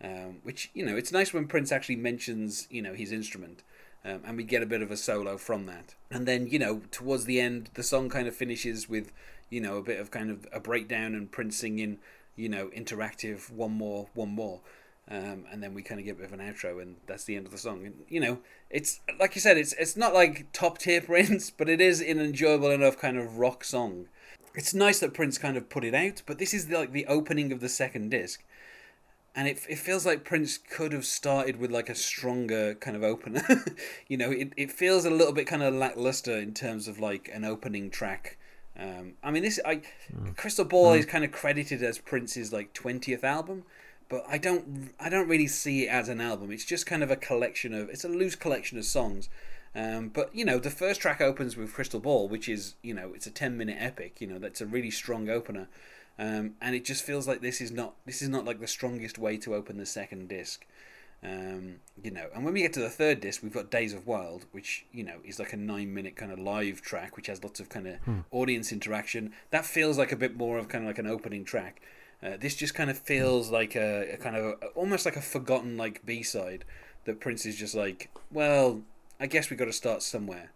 Um, 0.00 0.40
which 0.42 0.70
you 0.74 0.84
know, 0.84 0.96
it's 0.96 1.10
nice 1.10 1.32
when 1.32 1.48
Prince 1.48 1.72
actually 1.72 1.96
mentions 1.96 2.68
you 2.70 2.82
know 2.82 2.94
his 2.94 3.10
instrument, 3.10 3.62
um, 4.04 4.20
and 4.24 4.36
we 4.36 4.44
get 4.44 4.62
a 4.62 4.66
bit 4.66 4.82
of 4.82 4.92
a 4.92 4.96
solo 4.96 5.36
from 5.36 5.66
that. 5.66 5.94
And 6.10 6.28
then 6.28 6.46
you 6.46 6.58
know, 6.58 6.82
towards 6.92 7.24
the 7.24 7.40
end, 7.40 7.70
the 7.74 7.82
song 7.82 8.08
kind 8.08 8.28
of 8.28 8.36
finishes 8.36 8.88
with 8.88 9.10
you 9.50 9.60
know 9.60 9.78
a 9.78 9.82
bit 9.82 9.98
of 9.98 10.10
kind 10.12 10.30
of 10.30 10.46
a 10.52 10.60
breakdown 10.60 11.14
and 11.14 11.32
Prince 11.32 11.56
singing, 11.56 11.98
you 12.36 12.48
know, 12.48 12.68
interactive, 12.68 13.50
one 13.50 13.72
more, 13.72 14.08
one 14.14 14.30
more. 14.30 14.60
Um, 15.10 15.44
and 15.52 15.62
then 15.62 15.74
we 15.74 15.82
kind 15.82 16.00
of 16.00 16.06
get 16.06 16.12
a 16.12 16.14
bit 16.14 16.26
of 16.26 16.32
an 16.32 16.40
outro, 16.40 16.80
and 16.80 16.96
that's 17.06 17.24
the 17.24 17.36
end 17.36 17.44
of 17.44 17.52
the 17.52 17.58
song. 17.58 17.84
And 17.84 17.94
you 18.08 18.20
know, 18.20 18.38
it's 18.70 19.00
like 19.20 19.34
you 19.34 19.40
said, 19.40 19.58
it's 19.58 19.74
it's 19.74 19.96
not 19.96 20.14
like 20.14 20.50
top 20.52 20.78
tier 20.78 21.00
Prince, 21.02 21.50
but 21.50 21.68
it 21.68 21.80
is 21.80 22.00
an 22.00 22.20
enjoyable 22.20 22.70
enough 22.70 22.98
kind 22.98 23.18
of 23.18 23.38
rock 23.38 23.64
song. 23.64 24.06
It's 24.54 24.72
nice 24.72 25.00
that 25.00 25.14
Prince 25.14 25.36
kind 25.36 25.56
of 25.56 25.68
put 25.68 25.84
it 25.84 25.94
out, 25.94 26.22
but 26.26 26.38
this 26.38 26.54
is 26.54 26.68
the, 26.68 26.78
like 26.78 26.92
the 26.92 27.06
opening 27.06 27.52
of 27.52 27.60
the 27.60 27.68
second 27.68 28.10
disc, 28.10 28.42
and 29.34 29.46
it 29.46 29.60
it 29.68 29.78
feels 29.78 30.06
like 30.06 30.24
Prince 30.24 30.56
could 30.56 30.92
have 30.92 31.04
started 31.04 31.58
with 31.58 31.70
like 31.70 31.90
a 31.90 31.94
stronger 31.94 32.74
kind 32.74 32.96
of 32.96 33.02
opener. 33.02 33.42
you 34.08 34.16
know, 34.16 34.30
it 34.30 34.54
it 34.56 34.72
feels 34.72 35.04
a 35.04 35.10
little 35.10 35.34
bit 35.34 35.46
kind 35.46 35.62
of 35.62 35.74
lackluster 35.74 36.38
in 36.38 36.54
terms 36.54 36.88
of 36.88 36.98
like 36.98 37.28
an 37.30 37.44
opening 37.44 37.90
track. 37.90 38.38
Um, 38.78 39.14
I 39.22 39.30
mean, 39.30 39.42
this 39.42 39.60
I 39.66 39.82
Crystal 40.36 40.64
Ball 40.64 40.94
is 40.94 41.04
kind 41.04 41.24
of 41.24 41.30
credited 41.30 41.82
as 41.82 41.98
Prince's 41.98 42.54
like 42.54 42.72
twentieth 42.72 43.22
album, 43.22 43.64
but 44.08 44.24
I 44.28 44.38
don't 44.38 44.92
I 45.00 45.08
don't 45.08 45.28
really 45.28 45.46
see 45.46 45.84
it 45.84 45.88
as 45.88 46.08
an 46.08 46.20
album. 46.20 46.50
It's 46.50 46.64
just 46.64 46.86
kind 46.86 47.02
of 47.02 47.10
a 47.10 47.16
collection 47.16 47.74
of 47.74 47.88
it's 47.88 48.04
a 48.04 48.08
loose 48.08 48.34
collection 48.34 48.78
of 48.78 48.84
songs. 48.84 49.28
Um, 49.74 50.08
but 50.08 50.34
you 50.34 50.44
know, 50.44 50.58
the 50.58 50.70
first 50.70 51.00
track 51.00 51.20
opens 51.20 51.56
with 51.56 51.72
Crystal 51.72 52.00
Ball, 52.00 52.28
which 52.28 52.48
is 52.48 52.74
you 52.82 52.94
know 52.94 53.12
it's 53.14 53.26
a 53.26 53.30
ten 53.30 53.56
minute 53.56 53.76
epic. 53.80 54.20
You 54.20 54.28
know, 54.28 54.38
that's 54.38 54.60
a 54.60 54.66
really 54.66 54.90
strong 54.90 55.28
opener, 55.28 55.68
um, 56.18 56.54
and 56.60 56.74
it 56.76 56.84
just 56.84 57.02
feels 57.02 57.26
like 57.26 57.40
this 57.40 57.60
is 57.60 57.72
not 57.72 57.94
this 58.06 58.22
is 58.22 58.28
not 58.28 58.44
like 58.44 58.60
the 58.60 58.68
strongest 58.68 59.18
way 59.18 59.36
to 59.38 59.54
open 59.54 59.78
the 59.78 59.86
second 59.86 60.28
disc. 60.28 60.64
Um, 61.24 61.76
you 62.02 62.10
know, 62.10 62.26
and 62.34 62.44
when 62.44 62.52
we 62.52 62.60
get 62.60 62.74
to 62.74 62.80
the 62.80 62.90
third 62.90 63.20
disc, 63.20 63.42
we've 63.42 63.52
got 63.54 63.70
Days 63.70 63.94
of 63.94 64.06
Wild, 64.06 64.44
which 64.52 64.84
you 64.92 65.02
know 65.02 65.16
is 65.24 65.38
like 65.38 65.54
a 65.54 65.56
nine-minute 65.56 66.16
kind 66.16 66.30
of 66.30 66.38
live 66.38 66.82
track, 66.82 67.16
which 67.16 67.28
has 67.28 67.42
lots 67.42 67.60
of 67.60 67.68
kind 67.68 67.88
of 67.88 67.96
audience 68.30 68.70
interaction. 68.70 69.32
That 69.50 69.64
feels 69.64 69.96
like 69.96 70.12
a 70.12 70.16
bit 70.16 70.36
more 70.36 70.58
of 70.58 70.68
kind 70.68 70.84
of 70.84 70.88
like 70.88 70.98
an 70.98 71.06
opening 71.06 71.44
track. 71.44 71.80
Uh, 72.24 72.36
this 72.38 72.54
just 72.54 72.74
kind 72.74 72.88
of 72.88 72.98
feels 72.98 73.50
like 73.50 73.76
a, 73.76 74.14
a 74.14 74.16
kind 74.16 74.36
of 74.36 74.44
a, 74.44 74.66
almost 74.68 75.04
like 75.04 75.16
a 75.16 75.22
forgotten 75.22 75.76
like 75.76 76.04
B-side 76.06 76.64
that 77.04 77.20
Prince 77.20 77.44
is 77.44 77.56
just 77.56 77.74
like, 77.74 78.08
well, 78.30 78.80
I 79.20 79.26
guess 79.26 79.50
we 79.50 79.56
got 79.56 79.66
to 79.66 79.72
start 79.72 80.02
somewhere 80.02 80.50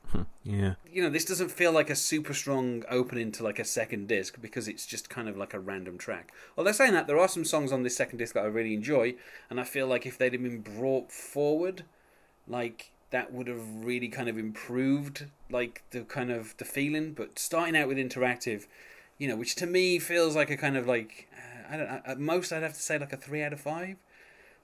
yeah. 0.48 0.74
you 0.90 1.02
know, 1.02 1.10
this 1.10 1.24
doesn't 1.24 1.50
feel 1.50 1.72
like 1.72 1.90
a 1.90 1.94
super 1.94 2.32
strong 2.32 2.82
opening 2.88 3.30
to 3.32 3.42
like 3.42 3.58
a 3.58 3.64
second 3.64 4.08
disc 4.08 4.40
because 4.40 4.66
it's 4.66 4.86
just 4.86 5.10
kind 5.10 5.28
of 5.28 5.36
like 5.36 5.52
a 5.52 5.60
random 5.60 5.98
track. 5.98 6.32
Although 6.56 6.72
saying 6.72 6.94
that, 6.94 7.06
there 7.06 7.18
are 7.18 7.28
some 7.28 7.44
songs 7.44 7.70
on 7.70 7.82
this 7.82 7.96
second 7.96 8.18
disc 8.18 8.34
that 8.34 8.44
I 8.44 8.46
really 8.46 8.74
enjoy, 8.74 9.14
and 9.50 9.60
I 9.60 9.64
feel 9.64 9.86
like 9.86 10.06
if 10.06 10.16
they'd 10.16 10.32
have 10.32 10.42
been 10.42 10.60
brought 10.60 11.12
forward, 11.12 11.84
like 12.46 12.92
that 13.10 13.32
would 13.32 13.46
have 13.46 13.84
really 13.84 14.08
kind 14.08 14.28
of 14.28 14.38
improved 14.38 15.26
like 15.50 15.82
the 15.90 16.00
kind 16.00 16.30
of 16.30 16.56
the 16.56 16.64
feeling. 16.64 17.12
But 17.12 17.38
starting 17.38 17.76
out 17.76 17.88
with 17.88 17.98
interactive, 17.98 18.66
you 19.18 19.28
know, 19.28 19.36
which 19.36 19.54
to 19.56 19.66
me 19.66 19.98
feels 19.98 20.34
like 20.34 20.50
a 20.50 20.56
kind 20.56 20.78
of 20.78 20.86
like 20.86 21.28
uh, 21.36 21.57
I 21.70 21.76
don't 21.76 21.88
know, 21.88 22.00
at 22.04 22.18
most 22.18 22.52
I'd 22.52 22.62
have 22.62 22.74
to 22.74 22.82
say 22.82 22.98
like 22.98 23.12
a 23.12 23.16
three 23.16 23.42
out 23.42 23.52
of 23.52 23.60
five. 23.60 23.96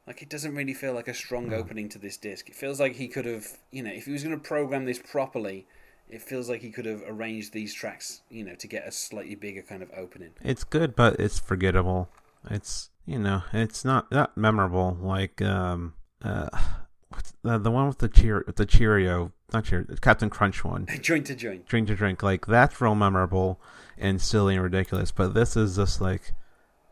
Like 0.07 0.21
it 0.23 0.29
doesn't 0.29 0.55
really 0.55 0.75
feel 0.75 0.93
like 0.93 1.09
a 1.09 1.15
strong 1.15 1.53
opening 1.53 1.89
to 1.91 1.99
this 1.99 2.17
disc. 2.17 2.49
It 2.49 2.55
feels 2.55 2.79
like 2.79 2.97
he 2.97 3.09
could 3.09 3.25
have, 3.25 3.47
you 3.71 3.83
know, 3.83 3.91
if 3.91 4.05
he 4.05 4.13
was 4.13 4.23
going 4.23 4.37
to 4.37 4.43
program 4.43 4.85
this 4.85 4.99
properly, 4.99 5.67
it 6.11 6.21
feels 6.21 6.49
like 6.51 6.61
he 6.61 6.71
could 6.71 6.85
have 6.85 7.03
arranged 7.07 7.55
these 7.55 7.73
tracks, 7.73 8.21
you 8.29 8.45
know, 8.45 8.55
to 8.57 8.67
get 8.67 8.87
a 8.87 8.93
slightly 8.93 9.35
bigger 9.35 9.63
kind 9.63 9.83
of 9.83 9.91
opening. 9.97 10.31
It's 10.43 10.63
good, 10.63 10.95
but 10.95 11.19
it's 11.19 11.39
forgettable. 11.39 12.11
It's 12.51 12.91
you 13.07 13.19
know, 13.19 13.43
it's 13.53 13.85
not 13.85 14.11
not 14.13 14.37
memorable. 14.37 14.99
Like 15.01 15.41
um 15.41 15.95
uh, 16.23 16.49
the 17.43 17.59
the 17.59 17.71
one 17.71 17.87
with 17.87 17.99
the 17.99 18.09
cheer 18.09 18.45
the 18.57 18.67
Cheerio, 18.67 19.33
not 19.53 19.65
Cheerio, 19.65 19.87
Captain 20.01 20.31
Crunch 20.31 20.65
one. 20.65 20.87
joint 21.01 21.27
to 21.27 21.35
joint. 21.35 21.67
Drink 21.67 21.89
to 21.89 21.95
drink, 21.95 22.23
like 22.23 22.47
that's 22.47 22.81
real 22.81 22.95
memorable 22.95 23.61
and 23.99 24.21
silly 24.21 24.55
and 24.55 24.63
ridiculous. 24.63 25.11
But 25.11 25.35
this 25.35 25.57
is 25.57 25.77
just 25.77 26.01
like, 26.01 26.33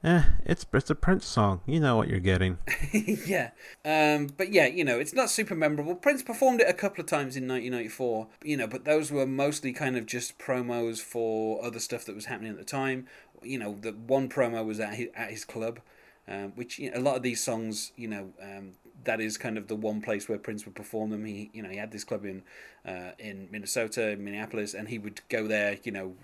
eh, 0.05 0.25
it's 0.45 0.67
it's 0.73 0.91
a 0.91 0.95
Prince 0.95 1.27
song. 1.27 1.61
You 1.67 1.81
know 1.81 1.97
what 1.97 2.09
you're 2.09 2.21
getting. 2.21 2.59
yeah. 2.93 3.51
Um, 3.85 4.29
but 4.37 4.53
yeah, 4.53 4.67
you 4.67 4.85
know, 4.85 4.99
it's 4.99 5.15
not 5.15 5.31
super 5.31 5.55
memorable. 5.55 5.95
Prince 5.95 6.23
performed 6.23 6.61
it 6.61 6.69
a 6.69 6.73
couple 6.73 7.01
of 7.01 7.07
times 7.07 7.37
in 7.37 7.47
1994, 7.49 8.29
you 8.45 8.57
know, 8.57 8.67
but 8.67 8.85
those 8.85 9.11
were 9.11 9.27
mostly 9.27 9.73
kind 9.73 9.97
of 9.97 10.07
just 10.07 10.39
promos 10.39 11.01
for 11.01 11.65
other 11.65 11.81
stuff 11.81 12.05
that 12.05 12.15
was 12.15 12.27
happening 12.27 12.53
at 12.53 12.59
the 12.59 12.65
time. 12.65 13.07
You 13.43 13.59
know, 13.59 13.77
the 13.81 13.93
one 13.93 14.29
promo 14.29 14.65
was 14.65 14.81
at 14.81 14.95
his, 14.95 15.09
at 15.15 15.31
his 15.31 15.45
club, 15.45 15.81
um, 16.29 16.53
which 16.55 16.79
you 16.79 16.91
know, 16.91 16.99
a 16.99 17.01
lot 17.01 17.17
of 17.17 17.23
these 17.23 17.43
songs, 17.43 17.93
you 17.97 18.09
know, 18.09 18.33
um, 18.41 18.73
that 19.05 19.21
is 19.21 19.37
kind 19.37 19.59
of 19.59 19.69
the 19.69 19.77
one 19.77 20.01
place 20.01 20.29
where 20.29 20.39
Prince 20.39 20.65
would 20.65 20.75
perform 20.75 21.11
them. 21.11 21.25
He, 21.25 21.51
you 21.53 21.63
know, 21.63 21.69
he 21.69 21.77
had 21.77 21.93
this 21.93 22.05
club 22.05 22.25
in 22.25 22.43
uh, 22.87 23.13
in 23.19 23.49
Minnesota, 23.51 24.17
Minneapolis, 24.19 24.75
and 24.75 24.89
he 24.89 24.99
would 24.99 25.21
go 25.29 25.47
there, 25.47 25.79
you 25.83 25.93
know, 25.93 26.15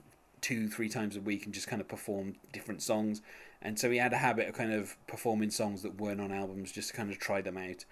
two, 0.41 0.69
three 0.69 0.89
times 0.89 1.17
a 1.17 1.21
week 1.21 1.45
and 1.45 1.55
just 1.55 1.69
kind 1.69 1.81
of 1.81 1.89
perform 1.89 2.35
different 2.53 2.83
songs. 2.83 3.23
And 3.61 3.79
so 3.79 3.91
he 3.91 3.99
had 3.99 4.13
a 4.13 4.19
habit 4.19 4.49
of 4.49 4.55
kind 4.55 4.73
of 4.73 4.97
performing 5.07 5.51
songs 5.51 5.83
that 5.83 6.01
weren't 6.01 6.21
on 6.21 6.31
albums 6.33 6.71
just 6.73 6.91
to 6.91 6.97
kind 6.97 7.11
of 7.11 7.19
try 7.19 7.41
them 7.41 7.57
out. 7.57 7.85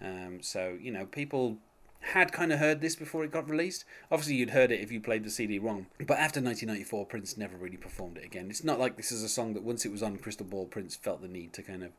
Um, 0.00 0.42
so, 0.42 0.76
you 0.80 0.90
know, 0.90 1.06
people 1.06 1.58
had 2.00 2.32
kind 2.32 2.52
of 2.52 2.58
heard 2.58 2.80
this 2.80 2.96
before 2.96 3.22
it 3.24 3.30
got 3.30 3.48
released. 3.48 3.84
Obviously, 4.10 4.34
you'd 4.34 4.50
heard 4.50 4.72
it 4.72 4.80
if 4.80 4.90
you 4.90 5.00
played 5.00 5.24
the 5.24 5.30
CD 5.30 5.58
wrong. 5.58 5.86
But 5.98 6.18
after 6.18 6.40
1994, 6.40 7.06
Prince 7.06 7.36
never 7.36 7.56
really 7.56 7.76
performed 7.76 8.16
it 8.18 8.24
again. 8.24 8.48
It's 8.50 8.64
not 8.64 8.80
like 8.80 8.96
this 8.96 9.12
is 9.12 9.22
a 9.22 9.28
song 9.28 9.54
that 9.54 9.62
once 9.62 9.84
it 9.84 9.92
was 9.92 10.02
on 10.02 10.18
Crystal 10.18 10.46
Ball, 10.46 10.66
Prince 10.66 10.96
felt 10.96 11.22
the 11.22 11.28
need 11.28 11.52
to 11.52 11.62
kind 11.62 11.84
of, 11.84 11.92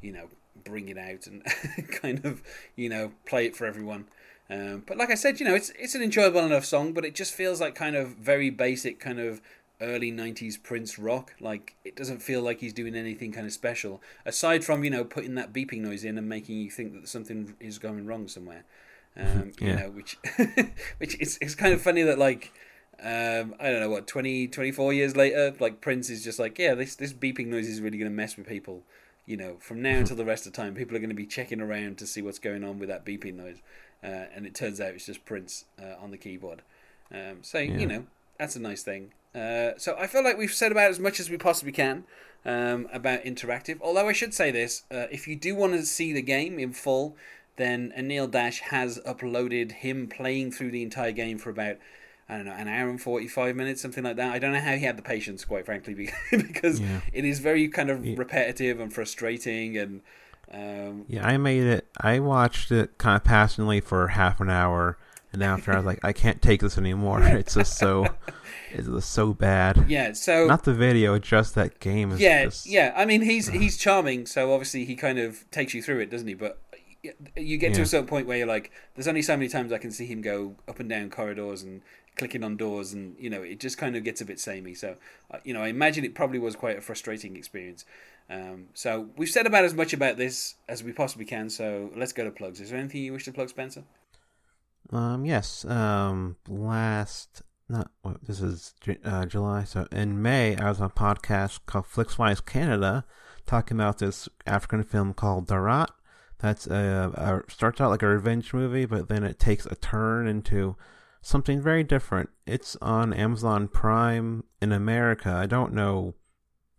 you 0.00 0.12
know, 0.12 0.28
bring 0.64 0.88
it 0.88 0.98
out 0.98 1.26
and 1.26 1.44
kind 2.00 2.24
of, 2.24 2.42
you 2.76 2.88
know, 2.88 3.12
play 3.26 3.46
it 3.46 3.56
for 3.56 3.66
everyone. 3.66 4.06
Um, 4.50 4.82
but 4.86 4.96
like 4.96 5.10
I 5.10 5.14
said, 5.14 5.38
you 5.38 5.46
know, 5.46 5.54
it's 5.54 5.70
it's 5.70 5.94
an 5.94 6.02
enjoyable 6.02 6.40
enough 6.40 6.64
song, 6.64 6.92
but 6.92 7.04
it 7.04 7.14
just 7.14 7.32
feels 7.34 7.60
like 7.60 7.74
kind 7.74 7.94
of 7.96 8.08
very 8.16 8.50
basic, 8.50 8.98
kind 8.98 9.20
of 9.20 9.40
early 9.80 10.10
90s 10.10 10.58
Prince 10.58 10.98
rock. 10.98 11.34
Like, 11.40 11.76
it 11.84 11.96
doesn't 11.96 12.20
feel 12.20 12.42
like 12.42 12.60
he's 12.60 12.72
doing 12.72 12.94
anything 12.96 13.32
kind 13.32 13.46
of 13.46 13.52
special, 13.52 14.02
aside 14.26 14.64
from, 14.64 14.82
you 14.84 14.90
know, 14.90 15.04
putting 15.04 15.36
that 15.36 15.52
beeping 15.52 15.80
noise 15.82 16.04
in 16.04 16.18
and 16.18 16.28
making 16.28 16.58
you 16.58 16.70
think 16.70 16.94
that 16.94 17.08
something 17.08 17.54
is 17.60 17.78
going 17.78 18.06
wrong 18.06 18.28
somewhere. 18.28 18.64
Um, 19.16 19.52
You 19.58 19.66
Yeah. 19.68 19.74
know, 19.74 19.90
which, 19.90 20.18
which 20.98 21.16
it's, 21.20 21.36
it's 21.40 21.54
kind 21.56 21.74
of 21.74 21.82
funny 21.82 22.02
that, 22.02 22.18
like, 22.18 22.52
um, 23.02 23.54
I 23.58 23.70
don't 23.70 23.80
know, 23.80 23.90
what, 23.90 24.06
20, 24.06 24.46
24 24.48 24.92
years 24.92 25.16
later, 25.16 25.54
like, 25.58 25.80
Prince 25.80 26.10
is 26.10 26.22
just 26.22 26.38
like, 26.38 26.58
yeah, 26.58 26.74
this, 26.74 26.94
this 26.94 27.12
beeping 27.12 27.46
noise 27.46 27.68
is 27.68 27.80
really 27.80 27.98
going 27.98 28.10
to 28.10 28.14
mess 28.16 28.36
with 28.36 28.46
people. 28.46 28.82
You 29.26 29.36
know, 29.36 29.56
from 29.60 29.82
now 29.82 29.98
until 29.98 30.16
the 30.16 30.24
rest 30.24 30.46
of 30.46 30.52
time, 30.52 30.74
people 30.74 30.96
are 30.96 31.00
going 31.00 31.10
to 31.10 31.14
be 31.14 31.26
checking 31.26 31.60
around 31.60 31.98
to 31.98 32.06
see 32.06 32.22
what's 32.22 32.38
going 32.38 32.64
on 32.64 32.78
with 32.78 32.88
that 32.88 33.04
beeping 33.04 33.34
noise. 33.34 33.58
Uh, 34.02 34.26
and 34.34 34.46
it 34.46 34.54
turns 34.54 34.80
out 34.80 34.94
it's 34.94 35.06
just 35.06 35.24
Prince 35.24 35.64
uh, 35.80 35.94
on 36.02 36.10
the 36.10 36.16
keyboard. 36.16 36.62
Um, 37.12 37.38
so, 37.42 37.58
Yeah. 37.58 37.78
you 37.78 37.86
know, 37.86 38.06
that's 38.38 38.56
a 38.56 38.60
nice 38.60 38.82
thing. 38.82 39.12
Uh, 39.34 39.72
so 39.76 39.94
I 39.98 40.06
feel 40.06 40.24
like 40.24 40.38
we've 40.38 40.52
said 40.52 40.72
about 40.72 40.90
as 40.90 40.98
much 40.98 41.20
as 41.20 41.28
we 41.30 41.36
possibly 41.36 41.72
can 41.72 42.04
um, 42.44 42.88
about 42.92 43.22
interactive. 43.24 43.78
Although 43.80 44.08
I 44.08 44.12
should 44.12 44.34
say 44.34 44.50
this: 44.50 44.82
uh, 44.90 45.06
if 45.12 45.28
you 45.28 45.36
do 45.36 45.54
want 45.54 45.74
to 45.74 45.84
see 45.84 46.12
the 46.12 46.22
game 46.22 46.58
in 46.58 46.72
full, 46.72 47.16
then 47.56 47.92
Anil 47.96 48.28
Dash 48.30 48.60
has 48.60 48.98
uploaded 49.06 49.72
him 49.72 50.08
playing 50.08 50.50
through 50.52 50.70
the 50.72 50.82
entire 50.82 51.12
game 51.12 51.38
for 51.38 51.50
about 51.50 51.76
I 52.28 52.36
don't 52.36 52.46
know 52.46 52.52
an 52.52 52.66
hour 52.68 52.88
and 52.88 53.00
forty 53.00 53.28
five 53.28 53.54
minutes, 53.54 53.82
something 53.82 54.02
like 54.02 54.16
that. 54.16 54.32
I 54.32 54.38
don't 54.40 54.52
know 54.52 54.60
how 54.60 54.74
he 54.74 54.84
had 54.84 54.96
the 54.96 55.02
patience, 55.02 55.44
quite 55.44 55.66
frankly, 55.66 55.94
because 56.30 56.80
Yeah. 56.80 57.00
it 57.12 57.24
is 57.24 57.38
very 57.38 57.68
kind 57.68 57.90
of 57.90 58.02
repetitive 58.18 58.80
and 58.80 58.92
frustrating 58.92 59.76
and. 59.76 60.00
Um, 60.52 61.04
Yeah, 61.08 61.24
I 61.24 61.36
made 61.36 61.62
it. 61.62 61.79
I 61.98 62.18
watched 62.20 62.70
it 62.72 62.98
kind 62.98 63.16
of 63.16 63.24
passionately 63.24 63.80
for 63.80 64.08
half 64.08 64.40
an 64.40 64.50
hour, 64.50 64.96
and 65.32 65.42
after 65.42 65.72
I 65.72 65.76
was 65.76 65.86
like, 65.86 66.04
I 66.04 66.12
can't 66.12 66.40
take 66.42 66.60
this 66.60 66.76
anymore. 66.78 67.22
It's 67.22 67.54
just 67.54 67.76
so, 67.78 68.06
it's 68.72 68.88
just 68.88 69.10
so 69.10 69.32
bad. 69.32 69.86
yeah, 69.88 70.12
so 70.12 70.46
Not 70.46 70.64
the 70.64 70.74
video, 70.74 71.18
just 71.18 71.54
that 71.54 71.80
game 71.80 72.12
is 72.12 72.20
yeah, 72.20 72.44
just. 72.44 72.66
yeah. 72.66 72.92
I 72.96 73.04
mean, 73.04 73.22
he's 73.22 73.48
he's 73.48 73.76
charming, 73.76 74.26
so 74.26 74.52
obviously 74.52 74.84
he 74.84 74.96
kind 74.96 75.18
of 75.18 75.48
takes 75.50 75.74
you 75.74 75.82
through 75.82 76.00
it, 76.00 76.10
doesn't 76.10 76.28
he? 76.28 76.34
But 76.34 76.60
you 77.36 77.56
get 77.56 77.74
to 77.74 77.82
a 77.82 77.86
certain 77.86 78.06
point 78.06 78.26
where 78.26 78.36
you're 78.38 78.46
like, 78.46 78.70
there's 78.94 79.08
only 79.08 79.22
so 79.22 79.36
many 79.36 79.48
times 79.48 79.72
I 79.72 79.78
can 79.78 79.90
see 79.90 80.06
him 80.06 80.20
go 80.20 80.56
up 80.68 80.80
and 80.80 80.88
down 80.88 81.08
corridors 81.10 81.62
and 81.62 81.80
clicking 82.16 82.44
on 82.44 82.56
doors, 82.56 82.92
and 82.92 83.16
you 83.18 83.30
know, 83.30 83.42
it 83.42 83.60
just 83.60 83.78
kind 83.78 83.96
of 83.96 84.04
gets 84.04 84.20
a 84.20 84.24
bit 84.24 84.38
samey. 84.38 84.74
So, 84.74 84.96
uh, 85.30 85.38
you 85.44 85.54
know, 85.54 85.62
I 85.62 85.68
imagine 85.68 86.04
it 86.04 86.14
probably 86.14 86.38
was 86.38 86.56
quite 86.56 86.76
a 86.76 86.80
frustrating 86.80 87.36
experience. 87.36 87.84
Um, 88.30 88.68
so 88.74 89.08
we've 89.16 89.28
said 89.28 89.46
about 89.46 89.64
as 89.64 89.74
much 89.74 89.92
about 89.92 90.16
this 90.16 90.54
as 90.68 90.84
we 90.84 90.92
possibly 90.92 91.24
can. 91.24 91.50
So 91.50 91.90
let's 91.96 92.12
go 92.12 92.24
to 92.24 92.30
plugs. 92.30 92.60
Is 92.60 92.70
there 92.70 92.78
anything 92.78 93.02
you 93.02 93.12
wish 93.12 93.24
to 93.24 93.32
plug, 93.32 93.48
Spencer? 93.48 93.82
Um. 94.90 95.24
Yes. 95.24 95.64
Um. 95.64 96.36
Last. 96.48 97.42
Not. 97.68 97.90
What, 98.02 98.24
this 98.24 98.40
is 98.40 98.74
uh, 99.04 99.26
July. 99.26 99.64
So 99.64 99.86
in 99.90 100.22
May, 100.22 100.56
I 100.56 100.68
was 100.68 100.80
on 100.80 100.86
a 100.86 100.90
podcast 100.90 101.60
called 101.66 101.86
Flixwise 101.86 102.44
Canada, 102.44 103.04
talking 103.46 103.76
about 103.76 103.98
this 103.98 104.28
African 104.46 104.84
film 104.84 105.12
called 105.12 105.48
Daratt. 105.48 105.90
That's 106.38 106.66
a, 106.66 107.12
a 107.46 107.50
starts 107.50 107.80
out 107.80 107.90
like 107.90 108.02
a 108.02 108.08
revenge 108.08 108.54
movie, 108.54 108.86
but 108.86 109.08
then 109.08 109.24
it 109.24 109.38
takes 109.38 109.66
a 109.66 109.74
turn 109.74 110.26
into 110.26 110.76
something 111.20 111.60
very 111.60 111.84
different. 111.84 112.30
It's 112.46 112.76
on 112.80 113.12
Amazon 113.12 113.68
Prime 113.68 114.44
in 114.62 114.72
America. 114.72 115.30
I 115.30 115.46
don't 115.46 115.74
know 115.74 116.14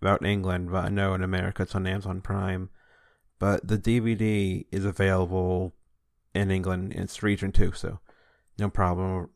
about 0.01 0.25
England, 0.25 0.71
but 0.71 0.85
I 0.85 0.89
know 0.89 1.13
in 1.13 1.23
America 1.23 1.63
it's 1.63 1.75
on 1.75 1.87
Amazon 1.87 2.21
Prime. 2.21 2.69
But 3.39 3.67
the 3.67 3.77
DVD 3.77 4.65
is 4.71 4.85
available 4.85 5.73
in 6.33 6.51
England. 6.51 6.93
It's 6.95 7.23
region 7.23 7.51
two, 7.51 7.71
so 7.71 7.99
no 8.57 8.69
problem 8.69 9.29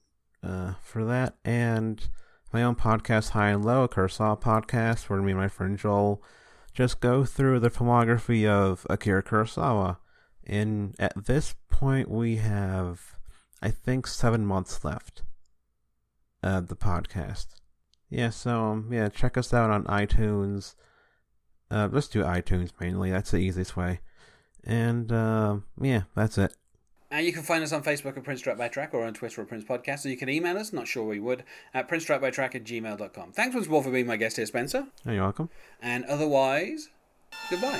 uh, 0.44 0.74
for 0.82 1.04
that. 1.06 1.36
And 1.44 2.08
my 2.54 2.64
own 2.64 2.76
podcast, 2.76 3.30
High 3.30 3.50
and 3.50 3.66
Low, 3.66 3.84
a 3.84 3.90
Kurosawa 3.90 4.40
podcast, 4.42 5.10
where 5.10 5.22
me 5.22 5.32
and 5.32 5.42
my 5.42 5.48
friend 5.48 5.78
Joel 5.78 6.24
just 6.74 7.00
go 7.00 7.24
through 7.24 7.60
the 7.60 7.70
filmography 7.70 8.48
of 8.48 8.86
Akira 8.90 9.24
Kurosawa. 9.24 9.98
And 10.46 10.96
at 11.00 11.26
this 11.26 11.56
point, 11.70 12.10
we 12.10 12.38
have, 12.38 13.18
I 13.62 13.72
think, 13.72 14.06
seven 14.08 14.46
months 14.46 14.84
left 14.84 15.24
of 16.44 16.68
the 16.68 16.76
podcast. 16.76 17.48
Yeah, 18.10 18.30
so 18.30 18.66
um, 18.66 18.90
yeah, 18.92 19.10
check 19.10 19.38
us 19.38 19.54
out 19.54 19.70
on 19.70 19.84
iTunes. 19.86 20.76
Uh, 21.72 21.90
let's 21.92 22.08
do 22.08 22.24
iTunes 22.24 22.72
mainly. 22.80 23.12
That's 23.12 23.32
the 23.32 23.38
easiest 23.38 23.76
way. 23.76 24.00
And 24.64 25.12
uh, 25.12 25.58
yeah, 25.82 26.04
that's 26.16 26.38
it. 26.38 26.54
And 27.12 27.26
you 27.26 27.32
can 27.32 27.44
find 27.44 27.64
us 27.64 27.72
on 27.72 27.84
Facebook 27.84 28.18
at 28.18 28.24
Prince 28.24 28.42
Track 28.42 28.58
by 28.58 28.68
Track 28.68 28.94
or 28.94 29.06
on 29.06 29.14
Twitter 29.14 29.42
at 29.42 29.48
Prince 29.48 29.64
Podcast. 29.64 30.06
Or 30.06 30.10
you 30.10 30.18
can 30.18 30.28
email 30.28 30.58
us, 30.58 30.74
not 30.74 30.88
sure 30.88 31.06
we 31.06 31.20
would, 31.20 31.44
at 31.74 31.88
Prince 31.88 32.04
Track 32.04 32.20
by 32.20 32.32
Track 32.32 32.56
at 32.56 32.64
gmail.com. 32.64 33.32
Thanks 33.32 33.56
once 33.56 33.68
more 33.68 33.84
for 33.84 33.92
being 33.92 34.08
my 34.08 34.18
guest 34.18 34.38
here, 34.38 34.46
Spencer. 34.46 34.88
You're 35.06 35.22
welcome. 35.24 35.50
And 35.82 36.04
otherwise, 36.06 36.90
goodbye. 37.50 37.80